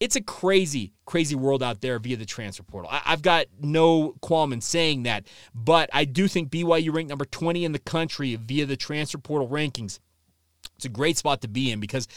it's 0.00 0.16
a 0.16 0.22
crazy, 0.22 0.94
crazy 1.04 1.34
world 1.34 1.62
out 1.62 1.82
there 1.82 1.98
via 1.98 2.16
the 2.16 2.24
transfer 2.24 2.62
portal. 2.62 2.90
I, 2.90 3.00
have 3.04 3.22
got 3.22 3.46
no 3.60 4.14
qualm 4.22 4.52
in 4.52 4.62
saying 4.62 5.02
that, 5.04 5.26
but 5.54 5.90
I 5.92 6.06
do 6.06 6.26
think 6.26 6.50
BYU 6.50 6.92
ranked 6.92 7.10
number 7.10 7.26
20 7.26 7.64
in 7.64 7.72
the 7.72 7.78
country 7.78 8.34
via 8.34 8.64
the 8.64 8.76
transfer 8.76 9.18
portal 9.18 9.48
rankings 9.48 10.00
it's 10.80 10.86
a 10.86 10.88
great 10.88 11.18
spot 11.18 11.42
to 11.42 11.48
be 11.48 11.70
in 11.70 11.78
because 11.78 12.08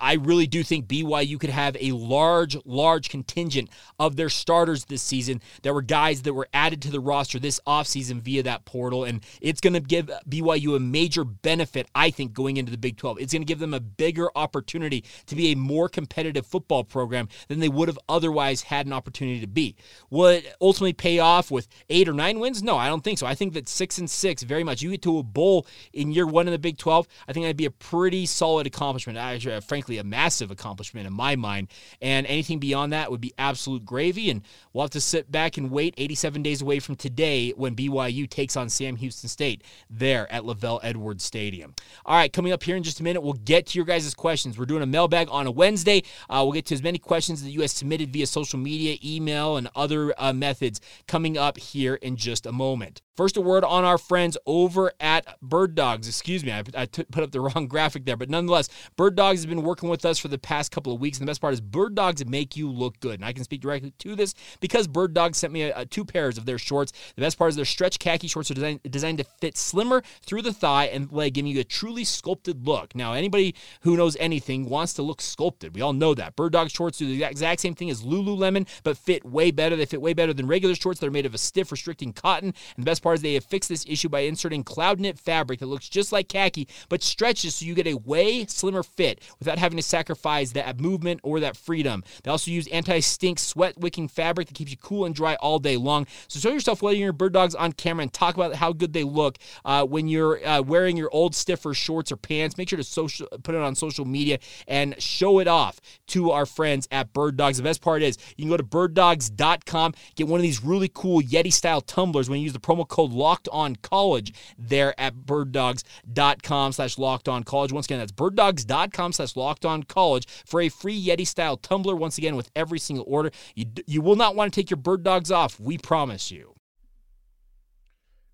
I 0.00 0.14
really 0.14 0.48
do 0.48 0.64
think 0.64 0.88
BYU 0.88 1.38
could 1.38 1.50
have 1.50 1.76
a 1.78 1.92
large, 1.92 2.56
large 2.64 3.08
contingent 3.10 3.70
of 4.00 4.16
their 4.16 4.28
starters 4.28 4.86
this 4.86 5.02
season 5.02 5.40
that 5.62 5.72
were 5.72 5.82
guys 5.82 6.22
that 6.22 6.34
were 6.34 6.48
added 6.52 6.82
to 6.82 6.90
the 6.90 6.98
roster 6.98 7.38
this 7.38 7.60
offseason 7.64 8.20
via 8.20 8.42
that 8.42 8.64
portal. 8.64 9.04
And 9.04 9.24
it's 9.40 9.60
going 9.60 9.74
to 9.74 9.80
give 9.80 10.10
BYU 10.28 10.74
a 10.74 10.80
major 10.80 11.22
benefit, 11.22 11.86
I 11.94 12.10
think, 12.10 12.32
going 12.32 12.56
into 12.56 12.72
the 12.72 12.76
Big 12.76 12.96
12. 12.96 13.20
It's 13.20 13.32
going 13.32 13.42
to 13.42 13.46
give 13.46 13.60
them 13.60 13.72
a 13.72 13.78
bigger 13.78 14.30
opportunity 14.34 15.04
to 15.26 15.36
be 15.36 15.52
a 15.52 15.56
more 15.56 15.88
competitive 15.88 16.44
football 16.44 16.82
program 16.82 17.28
than 17.46 17.60
they 17.60 17.68
would 17.68 17.86
have 17.86 18.00
otherwise 18.08 18.62
had 18.62 18.86
an 18.86 18.92
opportunity 18.92 19.40
to 19.40 19.46
be. 19.46 19.76
Will 20.10 20.26
it 20.26 20.56
ultimately 20.60 20.92
pay 20.92 21.20
off 21.20 21.52
with 21.52 21.68
eight 21.88 22.08
or 22.08 22.14
nine 22.14 22.40
wins? 22.40 22.64
No, 22.64 22.76
I 22.76 22.88
don't 22.88 23.04
think 23.04 23.20
so. 23.20 23.28
I 23.28 23.36
think 23.36 23.52
that 23.54 23.68
six 23.68 23.96
and 23.98 24.10
six, 24.10 24.42
very 24.42 24.64
much. 24.64 24.82
You 24.82 24.90
get 24.90 25.02
to 25.02 25.18
a 25.18 25.22
bowl 25.22 25.68
in 25.92 26.10
year 26.10 26.26
one 26.26 26.48
in 26.48 26.52
the 26.52 26.58
Big 26.58 26.78
12, 26.78 27.06
I 27.28 27.32
think 27.32 27.44
that'd 27.44 27.56
be 27.56 27.66
a 27.66 27.70
pretty 27.70 28.07
pretty 28.08 28.24
solid 28.24 28.66
accomplishment. 28.66 29.18
Actually, 29.18 29.52
uh, 29.52 29.60
frankly, 29.60 29.98
a 29.98 30.02
massive 30.02 30.50
accomplishment 30.50 31.06
in 31.06 31.12
my 31.12 31.36
mind. 31.36 31.68
And 32.00 32.26
anything 32.26 32.58
beyond 32.58 32.94
that 32.94 33.10
would 33.10 33.20
be 33.20 33.34
absolute 33.36 33.84
gravy. 33.84 34.30
And 34.30 34.40
we'll 34.72 34.84
have 34.84 34.90
to 34.92 35.00
sit 35.00 35.30
back 35.30 35.58
and 35.58 35.70
wait 35.70 35.92
87 35.98 36.42
days 36.42 36.62
away 36.62 36.80
from 36.80 36.96
today 36.96 37.50
when 37.50 37.76
BYU 37.76 38.26
takes 38.26 38.56
on 38.56 38.70
Sam 38.70 38.96
Houston 38.96 39.28
State 39.28 39.62
there 39.90 40.26
at 40.32 40.44
LaVell 40.44 40.80
Edwards 40.82 41.22
Stadium. 41.22 41.74
All 42.06 42.16
right, 42.16 42.32
coming 42.32 42.50
up 42.50 42.62
here 42.62 42.76
in 42.76 42.82
just 42.82 42.98
a 43.00 43.02
minute, 43.02 43.20
we'll 43.20 43.34
get 43.34 43.66
to 43.66 43.78
your 43.78 43.84
guys' 43.84 44.14
questions. 44.14 44.58
We're 44.58 44.64
doing 44.64 44.82
a 44.82 44.86
mailbag 44.86 45.28
on 45.30 45.46
a 45.46 45.50
Wednesday. 45.50 46.02
Uh, 46.30 46.40
we'll 46.44 46.52
get 46.52 46.64
to 46.66 46.74
as 46.74 46.82
many 46.82 46.96
questions 46.96 47.42
that 47.42 47.50
you 47.50 47.60
guys 47.60 47.72
submitted 47.72 48.10
via 48.10 48.26
social 48.26 48.58
media, 48.58 48.96
email, 49.04 49.58
and 49.58 49.68
other 49.76 50.14
uh, 50.16 50.32
methods 50.32 50.80
coming 51.06 51.36
up 51.36 51.58
here 51.58 51.96
in 51.96 52.16
just 52.16 52.46
a 52.46 52.52
moment. 52.52 53.02
First, 53.18 53.36
a 53.36 53.40
word 53.40 53.64
on 53.64 53.84
our 53.84 53.98
friends 53.98 54.38
over 54.46 54.92
at 55.00 55.40
Bird 55.42 55.74
Dogs. 55.74 56.06
Excuse 56.06 56.44
me, 56.44 56.52
I, 56.52 56.62
I 56.72 56.86
t- 56.86 57.02
put 57.02 57.24
up 57.24 57.32
the 57.32 57.40
wrong 57.54 57.66
graphic 57.66 57.97
there, 58.04 58.16
but 58.16 58.30
nonetheless, 58.30 58.68
Bird 58.96 59.16
Dogs 59.16 59.40
has 59.40 59.46
been 59.46 59.62
working 59.62 59.88
with 59.88 60.04
us 60.04 60.18
for 60.18 60.28
the 60.28 60.38
past 60.38 60.70
couple 60.70 60.92
of 60.92 61.00
weeks. 61.00 61.18
And 61.18 61.26
the 61.26 61.30
best 61.30 61.40
part 61.40 61.54
is, 61.54 61.60
Bird 61.60 61.94
Dogs 61.94 62.24
make 62.26 62.56
you 62.56 62.70
look 62.70 62.98
good. 63.00 63.14
And 63.14 63.24
I 63.24 63.32
can 63.32 63.44
speak 63.44 63.60
directly 63.60 63.92
to 63.98 64.14
this 64.14 64.34
because 64.60 64.86
Bird 64.86 65.14
Dogs 65.14 65.38
sent 65.38 65.52
me 65.52 65.62
a, 65.62 65.80
a 65.80 65.86
two 65.86 66.04
pairs 66.04 66.38
of 66.38 66.46
their 66.46 66.58
shorts. 66.58 66.92
The 67.16 67.22
best 67.22 67.38
part 67.38 67.50
is 67.50 67.56
their 67.56 67.64
stretch 67.64 67.98
khaki 67.98 68.28
shorts 68.28 68.50
are 68.50 68.54
designed, 68.54 68.80
designed 68.82 69.18
to 69.18 69.24
fit 69.24 69.56
slimmer 69.56 70.02
through 70.24 70.42
the 70.42 70.52
thigh 70.52 70.86
and 70.86 71.10
leg, 71.12 71.34
giving 71.34 71.50
you 71.50 71.60
a 71.60 71.64
truly 71.64 72.04
sculpted 72.04 72.66
look. 72.66 72.94
Now, 72.94 73.12
anybody 73.12 73.54
who 73.82 73.96
knows 73.96 74.16
anything 74.20 74.68
wants 74.68 74.94
to 74.94 75.02
look 75.02 75.20
sculpted. 75.20 75.74
We 75.74 75.82
all 75.82 75.92
know 75.92 76.14
that. 76.14 76.36
Bird 76.36 76.52
Dog 76.52 76.70
shorts 76.70 76.98
do 76.98 77.06
the 77.06 77.24
exact 77.24 77.60
same 77.60 77.74
thing 77.74 77.90
as 77.90 78.02
Lululemon, 78.02 78.68
but 78.84 78.96
fit 78.96 79.24
way 79.24 79.50
better. 79.50 79.76
They 79.76 79.86
fit 79.86 80.02
way 80.02 80.12
better 80.12 80.32
than 80.32 80.46
regular 80.46 80.74
shorts 80.74 81.00
that 81.00 81.06
are 81.06 81.10
made 81.10 81.26
of 81.26 81.34
a 81.34 81.38
stiff, 81.38 81.70
restricting 81.72 82.12
cotton. 82.12 82.54
And 82.76 82.84
the 82.84 82.88
best 82.88 83.02
part 83.02 83.16
is 83.16 83.22
they 83.22 83.34
have 83.34 83.44
fixed 83.44 83.68
this 83.68 83.84
issue 83.86 84.08
by 84.08 84.20
inserting 84.20 84.64
cloud 84.64 85.00
knit 85.00 85.18
fabric 85.18 85.60
that 85.60 85.66
looks 85.66 85.88
just 85.88 86.12
like 86.12 86.28
khaki 86.28 86.68
but 86.88 87.02
stretches 87.02 87.56
so 87.56 87.66
you 87.66 87.74
get 87.74 87.86
a 87.88 87.94
way 87.94 88.46
slimmer 88.46 88.82
fit 88.82 89.20
without 89.38 89.58
having 89.58 89.76
to 89.76 89.82
sacrifice 89.82 90.52
that 90.52 90.80
movement 90.80 91.20
or 91.22 91.40
that 91.40 91.56
freedom. 91.56 92.04
They 92.22 92.30
also 92.30 92.50
use 92.50 92.66
anti 92.68 93.00
stink, 93.00 93.38
sweat 93.38 93.78
wicking 93.78 94.08
fabric 94.08 94.48
that 94.48 94.54
keeps 94.54 94.70
you 94.70 94.76
cool 94.76 95.04
and 95.04 95.14
dry 95.14 95.34
all 95.36 95.58
day 95.58 95.76
long. 95.76 96.06
So 96.28 96.38
show 96.40 96.50
yourself 96.50 96.82
letting 96.82 97.00
your 97.00 97.12
bird 97.12 97.32
dogs 97.32 97.54
on 97.54 97.72
camera 97.72 98.02
and 98.02 98.12
talk 98.12 98.34
about 98.34 98.54
how 98.54 98.72
good 98.72 98.92
they 98.92 99.04
look 99.04 99.38
uh, 99.64 99.84
when 99.84 100.08
you're 100.08 100.44
uh, 100.46 100.62
wearing 100.62 100.96
your 100.96 101.10
old 101.12 101.34
stiffer 101.34 101.74
shorts 101.74 102.12
or 102.12 102.16
pants. 102.16 102.56
Make 102.58 102.68
sure 102.68 102.76
to 102.76 102.84
social 102.84 103.26
put 103.42 103.54
it 103.54 103.60
on 103.60 103.74
social 103.74 104.04
media 104.04 104.38
and 104.66 105.00
show 105.00 105.38
it 105.38 105.48
off 105.48 105.80
to 106.08 106.30
our 106.30 106.46
friends 106.46 106.88
at 106.90 107.12
Bird 107.12 107.36
Dogs. 107.36 107.56
The 107.56 107.62
best 107.62 107.80
part 107.80 108.02
is 108.02 108.18
you 108.36 108.44
can 108.44 108.50
go 108.50 108.56
to 108.56 108.62
birddogs.com, 108.62 109.94
get 110.14 110.28
one 110.28 110.38
of 110.38 110.42
these 110.42 110.62
really 110.64 110.90
cool 110.92 111.20
Yeti 111.20 111.52
style 111.52 111.80
tumblers 111.80 112.28
when 112.28 112.38
you 112.38 112.44
use 112.44 112.52
the 112.52 112.60
promo 112.60 112.86
code 112.86 113.12
locked 113.12 113.48
on 113.52 113.76
college 113.76 114.32
there 114.58 114.98
at 114.98 115.14
birddogs.com 115.14 116.72
slash 116.72 116.98
locked 116.98 117.28
on 117.28 117.44
college. 117.44 117.72
Once 117.78 117.86
again, 117.86 118.00
that's 118.00 118.10
birddogs.com 118.10 119.12
slash 119.12 119.36
locked 119.36 119.64
on 119.64 119.84
college 119.84 120.26
for 120.44 120.60
a 120.60 120.68
free 120.68 121.00
Yeti 121.00 121.24
style 121.24 121.56
tumbler. 121.56 121.94
Once 121.94 122.18
again, 122.18 122.34
with 122.34 122.50
every 122.56 122.80
single 122.80 123.04
order, 123.06 123.30
you, 123.54 123.66
you 123.86 124.02
will 124.02 124.16
not 124.16 124.34
want 124.34 124.52
to 124.52 124.60
take 124.60 124.68
your 124.68 124.78
bird 124.78 125.04
dogs 125.04 125.30
off. 125.30 125.60
We 125.60 125.78
promise 125.78 126.32
you. 126.32 126.56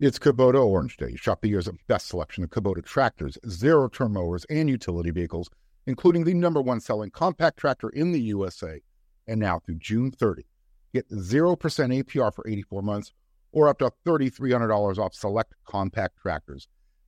It's 0.00 0.18
Kubota 0.18 0.64
Orange 0.64 0.96
Day. 0.96 1.14
Shop 1.14 1.42
the 1.42 1.48
year's 1.48 1.68
best 1.88 2.08
selection 2.08 2.42
of 2.42 2.48
Kubota 2.48 2.82
tractors, 2.82 3.36
zero 3.46 3.86
turn 3.86 4.14
mowers, 4.14 4.46
and 4.48 4.70
utility 4.70 5.10
vehicles, 5.10 5.50
including 5.86 6.24
the 6.24 6.32
number 6.32 6.62
one 6.62 6.80
selling 6.80 7.10
compact 7.10 7.58
tractor 7.58 7.90
in 7.90 8.12
the 8.12 8.20
USA. 8.20 8.80
And 9.26 9.40
now 9.40 9.58
through 9.58 9.76
June 9.76 10.10
30, 10.10 10.46
get 10.94 11.10
0% 11.10 11.58
APR 11.58 12.34
for 12.34 12.48
84 12.48 12.80
months 12.80 13.12
or 13.52 13.68
up 13.68 13.78
to 13.80 13.92
$3,300 14.06 14.96
off 14.96 15.14
select 15.14 15.52
compact 15.66 16.16
tractors. 16.16 16.66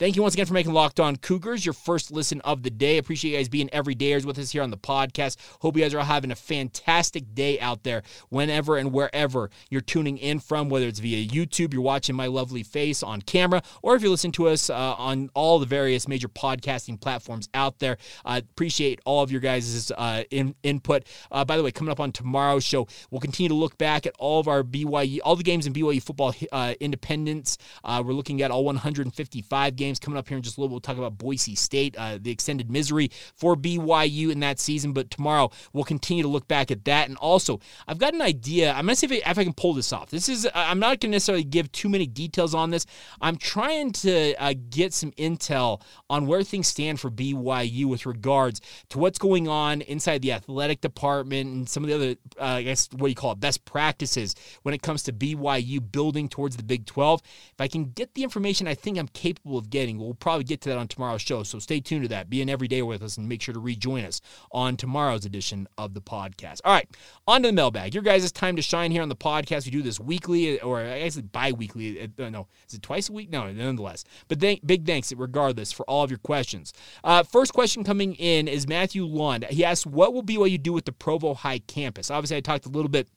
Thank 0.00 0.16
you 0.16 0.22
once 0.22 0.34
again 0.34 0.46
for 0.46 0.54
making 0.54 0.72
Locked 0.72 0.98
On 0.98 1.14
Cougars 1.14 1.64
your 1.64 1.72
first 1.72 2.10
listen 2.10 2.40
of 2.40 2.64
the 2.64 2.70
day. 2.70 2.98
Appreciate 2.98 3.30
you 3.30 3.36
guys 3.36 3.48
being 3.48 3.68
everydayers 3.68 4.24
with 4.24 4.40
us 4.40 4.50
here 4.50 4.64
on 4.64 4.72
the 4.72 4.76
podcast. 4.76 5.36
Hope 5.60 5.76
you 5.76 5.84
guys 5.84 5.94
are 5.94 6.00
all 6.00 6.04
having 6.04 6.32
a 6.32 6.34
fantastic 6.34 7.32
day 7.32 7.60
out 7.60 7.84
there 7.84 8.02
whenever 8.28 8.76
and 8.76 8.90
wherever 8.90 9.50
you're 9.70 9.80
tuning 9.80 10.18
in 10.18 10.40
from, 10.40 10.68
whether 10.68 10.88
it's 10.88 10.98
via 10.98 11.24
YouTube, 11.24 11.72
you're 11.72 11.80
watching 11.80 12.16
my 12.16 12.26
lovely 12.26 12.64
face 12.64 13.04
on 13.04 13.22
camera, 13.22 13.62
or 13.82 13.94
if 13.94 14.02
you 14.02 14.10
listen 14.10 14.32
to 14.32 14.48
us 14.48 14.68
uh, 14.68 14.74
on 14.74 15.30
all 15.32 15.60
the 15.60 15.66
various 15.66 16.08
major 16.08 16.26
podcasting 16.26 17.00
platforms 17.00 17.48
out 17.54 17.78
there. 17.78 17.96
I 18.24 18.38
uh, 18.38 18.40
appreciate 18.40 19.00
all 19.04 19.22
of 19.22 19.30
your 19.30 19.40
guys' 19.40 19.92
uh, 19.96 20.24
in, 20.32 20.56
input. 20.64 21.04
Uh, 21.30 21.44
by 21.44 21.56
the 21.56 21.62
way, 21.62 21.70
coming 21.70 21.92
up 21.92 22.00
on 22.00 22.10
tomorrow's 22.10 22.64
show, 22.64 22.88
we'll 23.12 23.20
continue 23.20 23.48
to 23.48 23.54
look 23.54 23.78
back 23.78 24.06
at 24.06 24.14
all 24.18 24.40
of 24.40 24.48
our 24.48 24.64
BYU, 24.64 25.20
all 25.22 25.36
the 25.36 25.44
games 25.44 25.68
in 25.68 25.72
BYU 25.72 26.02
football 26.02 26.34
uh, 26.50 26.74
independence. 26.80 27.58
Uh, 27.84 28.02
we're 28.04 28.12
looking 28.12 28.42
at 28.42 28.50
all 28.50 28.64
155 28.64 29.76
games 29.76 29.83
games 29.84 29.98
coming 29.98 30.18
up 30.18 30.28
here 30.28 30.36
in 30.36 30.42
just 30.42 30.56
a 30.56 30.60
little 30.60 30.70
bit. 30.70 30.74
We'll 30.74 30.80
talk 30.80 30.98
about 30.98 31.18
Boise 31.18 31.54
State, 31.54 31.96
uh, 31.96 32.18
the 32.20 32.30
extended 32.30 32.70
misery 32.70 33.10
for 33.36 33.54
BYU 33.56 34.30
in 34.30 34.40
that 34.40 34.58
season. 34.58 34.92
But 34.92 35.10
tomorrow 35.10 35.50
we'll 35.72 35.84
continue 35.84 36.22
to 36.22 36.28
look 36.28 36.48
back 36.48 36.70
at 36.70 36.84
that. 36.86 37.08
And 37.08 37.16
also, 37.18 37.60
I've 37.86 37.98
got 37.98 38.14
an 38.14 38.22
idea. 38.22 38.72
I'm 38.72 38.86
going 38.86 38.94
to 38.94 38.96
see 38.96 39.06
if 39.06 39.26
I, 39.26 39.30
if 39.30 39.38
I, 39.38 39.44
can 39.44 39.52
pull 39.52 39.74
this 39.74 39.92
off. 39.92 40.10
This 40.10 40.28
is, 40.28 40.48
I'm 40.54 40.78
not 40.78 41.00
going 41.00 41.10
to 41.12 41.16
necessarily 41.16 41.44
give 41.44 41.70
too 41.72 41.88
many 41.88 42.06
details 42.06 42.54
on 42.54 42.70
this. 42.70 42.86
I'm 43.20 43.36
trying 43.36 43.92
to 43.92 44.34
uh, 44.42 44.54
get 44.70 44.94
some 44.94 45.12
intel 45.12 45.82
on 46.08 46.26
where 46.26 46.42
things 46.42 46.68
stand 46.68 46.98
for 46.98 47.10
BYU 47.10 47.84
with 47.86 48.06
regards 48.06 48.60
to 48.90 48.98
what's 48.98 49.18
going 49.18 49.48
on 49.48 49.82
inside 49.82 50.22
the 50.22 50.32
athletic 50.32 50.80
department 50.80 51.50
and 51.50 51.68
some 51.68 51.84
of 51.84 51.90
the 51.90 51.94
other, 51.94 52.16
uh, 52.40 52.56
I 52.56 52.62
guess, 52.62 52.88
what 52.92 53.06
do 53.06 53.08
you 53.08 53.14
call 53.14 53.32
it, 53.32 53.40
best 53.40 53.64
practices 53.64 54.34
when 54.62 54.74
it 54.74 54.82
comes 54.82 55.02
to 55.04 55.12
BYU 55.12 55.80
building 55.92 56.28
towards 56.28 56.56
the 56.56 56.62
Big 56.62 56.86
12. 56.86 57.20
If 57.52 57.60
I 57.60 57.68
can 57.68 57.90
get 57.90 58.14
the 58.14 58.22
information 58.22 58.66
I 58.66 58.74
think 58.74 58.98
I'm 58.98 59.08
capable 59.08 59.58
of 59.58 59.70
getting. 59.74 59.98
We'll 59.98 60.14
probably 60.14 60.44
get 60.44 60.60
to 60.62 60.68
that 60.68 60.78
on 60.78 60.86
tomorrow's 60.86 61.20
show, 61.20 61.42
so 61.42 61.58
stay 61.58 61.80
tuned 61.80 62.04
to 62.04 62.08
that. 62.10 62.30
Be 62.30 62.40
an 62.40 62.48
everyday 62.48 62.80
with 62.80 63.02
us 63.02 63.18
and 63.18 63.28
make 63.28 63.42
sure 63.42 63.52
to 63.52 63.58
rejoin 63.58 64.04
us 64.04 64.20
on 64.52 64.76
tomorrow's 64.76 65.24
edition 65.24 65.66
of 65.76 65.94
the 65.94 66.00
podcast. 66.00 66.60
All 66.64 66.72
right, 66.72 66.88
on 67.26 67.42
to 67.42 67.48
the 67.48 67.52
mailbag. 67.52 67.92
Your 67.92 68.04
guys' 68.04 68.30
time 68.30 68.54
to 68.54 68.62
shine 68.62 68.92
here 68.92 69.02
on 69.02 69.08
the 69.08 69.16
podcast. 69.16 69.64
We 69.64 69.72
do 69.72 69.82
this 69.82 69.98
weekly, 69.98 70.60
or 70.60 70.80
I 70.80 71.00
guess 71.00 71.16
bi 71.20 71.50
weekly. 71.50 72.00
Uh, 72.00 72.30
no, 72.30 72.46
is 72.68 72.74
it 72.74 72.82
twice 72.82 73.08
a 73.08 73.12
week? 73.12 73.30
No, 73.30 73.50
nonetheless. 73.50 74.04
But 74.28 74.40
thank, 74.40 74.64
big 74.64 74.86
thanks, 74.86 75.12
regardless, 75.12 75.72
for 75.72 75.84
all 75.90 76.04
of 76.04 76.10
your 76.10 76.20
questions. 76.20 76.72
Uh, 77.02 77.24
first 77.24 77.52
question 77.52 77.82
coming 77.82 78.14
in 78.14 78.46
is 78.46 78.68
Matthew 78.68 79.04
Lund. 79.04 79.44
He 79.50 79.64
asks, 79.64 79.84
What 79.84 80.14
will 80.14 80.22
BYU 80.22 80.62
do 80.62 80.72
with 80.72 80.84
the 80.84 80.92
Provo 80.92 81.34
High 81.34 81.58
campus? 81.58 82.12
Obviously, 82.12 82.36
I 82.36 82.40
talked 82.40 82.66
a 82.66 82.70
little 82.70 82.88
bit 82.88 83.08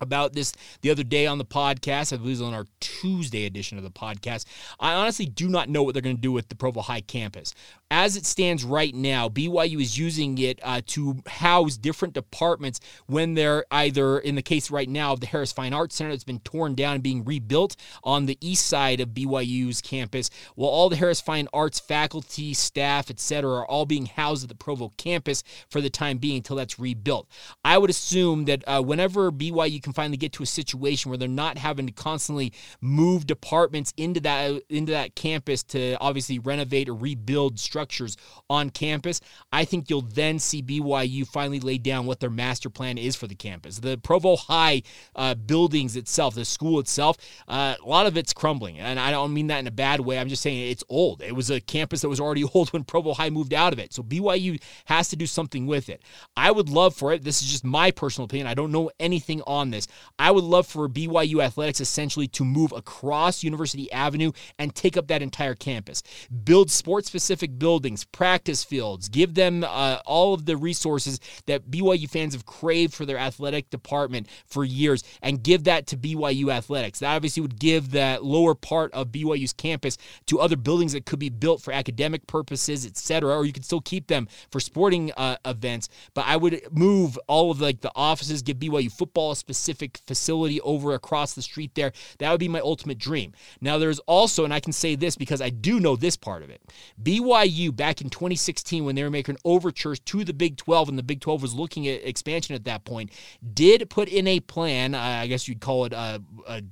about 0.00 0.32
this 0.32 0.52
the 0.82 0.90
other 0.90 1.04
day 1.04 1.26
on 1.26 1.38
the 1.38 1.44
podcast. 1.44 2.12
I 2.12 2.16
believe 2.16 2.40
it 2.40 2.42
was 2.42 2.42
on 2.42 2.54
our 2.54 2.66
Tuesday 2.80 3.46
edition 3.46 3.78
of 3.78 3.84
the 3.84 3.90
podcast. 3.90 4.44
I 4.80 4.94
honestly 4.94 5.26
do 5.26 5.48
not 5.48 5.68
know 5.68 5.82
what 5.82 5.94
they're 5.94 6.02
going 6.02 6.16
to 6.16 6.22
do 6.22 6.32
with 6.32 6.48
the 6.48 6.54
Provo 6.54 6.80
High 6.80 7.00
campus. 7.00 7.54
As 7.90 8.16
it 8.16 8.26
stands 8.26 8.64
right 8.64 8.94
now, 8.94 9.28
BYU 9.28 9.80
is 9.80 9.96
using 9.96 10.36
it 10.38 10.58
uh, 10.62 10.80
to 10.88 11.22
house 11.28 11.76
different 11.76 12.12
departments 12.12 12.80
when 13.06 13.34
they're 13.34 13.64
either, 13.70 14.18
in 14.18 14.34
the 14.34 14.42
case 14.42 14.70
right 14.70 14.88
now 14.88 15.12
of 15.12 15.20
the 15.20 15.26
Harris 15.26 15.52
Fine 15.52 15.72
Arts 15.72 15.94
Center 15.94 16.10
that's 16.10 16.24
been 16.24 16.40
torn 16.40 16.74
down 16.74 16.94
and 16.94 17.02
being 17.02 17.24
rebuilt 17.24 17.76
on 18.02 18.26
the 18.26 18.36
east 18.40 18.66
side 18.66 19.00
of 19.00 19.10
BYU's 19.10 19.80
campus, 19.80 20.28
while 20.56 20.70
all 20.70 20.88
the 20.88 20.96
Harris 20.96 21.20
Fine 21.20 21.46
Arts 21.52 21.78
faculty, 21.78 22.52
staff, 22.52 23.10
etc., 23.10 23.48
are 23.48 23.66
all 23.66 23.86
being 23.86 24.06
housed 24.06 24.42
at 24.42 24.48
the 24.48 24.56
Provo 24.56 24.90
campus 24.96 25.44
for 25.70 25.80
the 25.80 25.90
time 25.90 26.18
being 26.18 26.38
until 26.38 26.56
that's 26.56 26.80
rebuilt. 26.80 27.28
I 27.64 27.78
would 27.78 27.90
assume 27.90 28.46
that 28.46 28.64
uh, 28.66 28.82
whenever 28.82 29.30
BYU 29.30 29.83
can 29.84 29.92
finally 29.92 30.16
get 30.16 30.32
to 30.32 30.42
a 30.42 30.46
situation 30.46 31.10
where 31.10 31.18
they're 31.18 31.28
not 31.28 31.58
having 31.58 31.86
to 31.86 31.92
constantly 31.92 32.52
move 32.80 33.26
departments 33.26 33.92
into 33.96 34.20
that 34.20 34.62
into 34.68 34.92
that 34.92 35.14
campus 35.14 35.62
to 35.62 35.96
obviously 36.00 36.38
renovate 36.40 36.88
or 36.88 36.94
rebuild 36.94 37.60
structures 37.60 38.16
on 38.50 38.70
campus, 38.70 39.20
I 39.52 39.64
think 39.64 39.88
you'll 39.88 40.02
then 40.02 40.38
see 40.38 40.62
BYU 40.62 41.26
finally 41.26 41.60
lay 41.60 41.78
down 41.78 42.06
what 42.06 42.20
their 42.20 42.30
master 42.30 42.70
plan 42.70 42.98
is 42.98 43.14
for 43.14 43.26
the 43.26 43.34
campus. 43.34 43.78
The 43.78 43.98
Provo 43.98 44.36
High 44.36 44.82
uh, 45.14 45.34
buildings 45.34 45.96
itself, 45.96 46.34
the 46.34 46.44
school 46.44 46.80
itself, 46.80 47.16
uh, 47.46 47.74
a 47.82 47.88
lot 47.88 48.06
of 48.06 48.16
it's 48.16 48.32
crumbling, 48.32 48.78
and 48.78 48.98
I 48.98 49.10
don't 49.10 49.34
mean 49.34 49.48
that 49.48 49.58
in 49.58 49.66
a 49.66 49.72
bad 49.72 50.00
way. 50.00 50.18
I'm 50.18 50.28
just 50.28 50.42
saying 50.42 50.70
it's 50.70 50.84
old. 50.88 51.22
It 51.22 51.36
was 51.36 51.50
a 51.50 51.60
campus 51.60 52.00
that 52.00 52.08
was 52.08 52.20
already 52.20 52.44
old 52.54 52.72
when 52.72 52.84
Provo 52.84 53.12
High 53.12 53.30
moved 53.30 53.52
out 53.52 53.72
of 53.72 53.78
it, 53.78 53.92
so 53.92 54.02
BYU 54.02 54.60
has 54.86 55.08
to 55.10 55.16
do 55.16 55.26
something 55.26 55.66
with 55.66 55.88
it. 55.88 56.02
I 56.36 56.50
would 56.50 56.70
love 56.70 56.96
for 56.96 57.12
it. 57.12 57.22
This 57.22 57.42
is 57.42 57.50
just 57.50 57.64
my 57.64 57.90
personal 57.90 58.24
opinion. 58.24 58.46
I 58.46 58.54
don't 58.54 58.72
know 58.72 58.90
anything 58.98 59.42
on 59.46 59.70
this. 59.74 59.88
I 60.18 60.30
would 60.30 60.44
love 60.44 60.66
for 60.66 60.88
BYU 60.88 61.42
athletics 61.42 61.80
essentially 61.80 62.28
to 62.28 62.44
move 62.44 62.72
across 62.72 63.42
University 63.42 63.90
Avenue 63.92 64.32
and 64.58 64.74
take 64.74 64.96
up 64.96 65.08
that 65.08 65.22
entire 65.22 65.54
campus. 65.54 66.02
Build 66.44 66.70
sports 66.70 67.08
specific 67.08 67.58
buildings, 67.58 68.04
practice 68.04 68.64
fields, 68.64 69.08
give 69.08 69.34
them 69.34 69.64
uh, 69.64 69.98
all 70.06 70.34
of 70.34 70.46
the 70.46 70.56
resources 70.56 71.20
that 71.46 71.70
BYU 71.70 72.08
fans 72.08 72.34
have 72.34 72.46
craved 72.46 72.94
for 72.94 73.04
their 73.04 73.18
athletic 73.18 73.70
department 73.70 74.28
for 74.46 74.64
years 74.64 75.02
and 75.22 75.42
give 75.42 75.64
that 75.64 75.86
to 75.88 75.96
BYU 75.96 76.52
athletics. 76.52 77.00
That 77.00 77.14
obviously 77.14 77.40
would 77.40 77.58
give 77.58 77.90
that 77.90 78.24
lower 78.24 78.54
part 78.54 78.92
of 78.92 79.08
BYU's 79.08 79.52
campus 79.52 79.98
to 80.26 80.40
other 80.40 80.56
buildings 80.56 80.92
that 80.92 81.06
could 81.06 81.18
be 81.18 81.28
built 81.28 81.62
for 81.62 81.72
academic 81.72 82.26
purposes, 82.26 82.86
etc. 82.86 83.36
Or 83.36 83.44
you 83.44 83.52
could 83.52 83.64
still 83.64 83.80
keep 83.80 84.06
them 84.06 84.28
for 84.50 84.60
sporting 84.60 85.12
uh, 85.16 85.36
events. 85.44 85.88
But 86.14 86.26
I 86.26 86.36
would 86.36 86.62
move 86.70 87.18
all 87.26 87.50
of 87.50 87.60
like 87.60 87.80
the 87.80 87.92
offices, 87.94 88.42
give 88.42 88.58
BYU 88.58 88.92
football 88.92 89.32
a 89.32 89.36
specific 89.36 89.63
facility 89.72 90.60
over 90.60 90.94
across 90.94 91.34
the 91.34 91.42
street 91.42 91.74
there. 91.74 91.92
That 92.18 92.30
would 92.30 92.40
be 92.40 92.48
my 92.48 92.60
ultimate 92.60 92.98
dream. 92.98 93.32
Now 93.60 93.78
there's 93.78 93.98
also, 94.00 94.44
and 94.44 94.52
I 94.52 94.60
can 94.60 94.72
say 94.72 94.94
this 94.94 95.16
because 95.16 95.40
I 95.40 95.50
do 95.50 95.80
know 95.80 95.96
this 95.96 96.16
part 96.16 96.42
of 96.42 96.50
it. 96.50 96.62
BYU 97.02 97.74
back 97.74 98.00
in 98.00 98.10
2016 98.10 98.84
when 98.84 98.94
they 98.94 99.02
were 99.02 99.10
making 99.10 99.38
overtures 99.44 100.00
to 100.00 100.24
the 100.24 100.34
Big 100.34 100.56
12 100.56 100.88
and 100.88 100.98
the 100.98 101.02
Big 101.02 101.20
12 101.20 101.42
was 101.42 101.54
looking 101.54 101.88
at 101.88 102.04
expansion 102.04 102.54
at 102.54 102.64
that 102.64 102.84
point, 102.84 103.10
did 103.52 103.88
put 103.90 104.08
in 104.08 104.26
a 104.26 104.40
plan. 104.40 104.94
I 104.94 105.26
guess 105.26 105.48
you'd 105.48 105.60
call 105.60 105.84
it 105.84 105.92
a, 105.92 106.22
a 106.46 106.62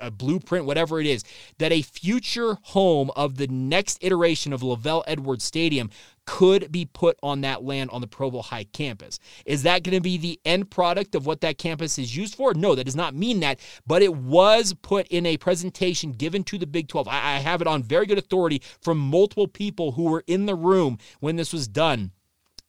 a 0.00 0.10
blueprint, 0.10 0.64
whatever 0.64 1.00
it 1.00 1.06
is, 1.06 1.24
that 1.58 1.72
a 1.72 1.82
future 1.82 2.58
home 2.62 3.10
of 3.16 3.36
the 3.36 3.46
next 3.48 3.98
iteration 4.02 4.52
of 4.52 4.60
LaVell 4.60 5.04
Edwards 5.06 5.44
Stadium 5.44 5.90
could 6.26 6.70
be 6.70 6.84
put 6.84 7.18
on 7.22 7.40
that 7.40 7.64
land 7.64 7.90
on 7.90 8.00
the 8.00 8.06
Provo 8.06 8.40
High 8.40 8.64
campus. 8.72 9.18
Is 9.46 9.64
that 9.64 9.82
going 9.82 9.96
to 9.96 10.00
be 10.00 10.16
the 10.16 10.38
end 10.44 10.70
product 10.70 11.14
of 11.14 11.26
what 11.26 11.40
that 11.40 11.58
campus 11.58 11.98
is 11.98 12.16
used 12.16 12.36
for? 12.36 12.54
No, 12.54 12.74
that 12.74 12.84
does 12.84 12.94
not 12.94 13.14
mean 13.14 13.40
that, 13.40 13.58
but 13.86 14.00
it 14.00 14.14
was 14.14 14.74
put 14.82 15.08
in 15.08 15.26
a 15.26 15.36
presentation 15.36 16.12
given 16.12 16.44
to 16.44 16.58
the 16.58 16.66
Big 16.66 16.88
12. 16.88 17.08
I, 17.08 17.36
I 17.36 17.38
have 17.38 17.60
it 17.60 17.66
on 17.66 17.82
very 17.82 18.06
good 18.06 18.18
authority 18.18 18.62
from 18.80 18.98
multiple 18.98 19.48
people 19.48 19.92
who 19.92 20.04
were 20.04 20.22
in 20.26 20.46
the 20.46 20.54
room 20.54 20.98
when 21.18 21.36
this 21.36 21.52
was 21.52 21.66
done 21.66 22.12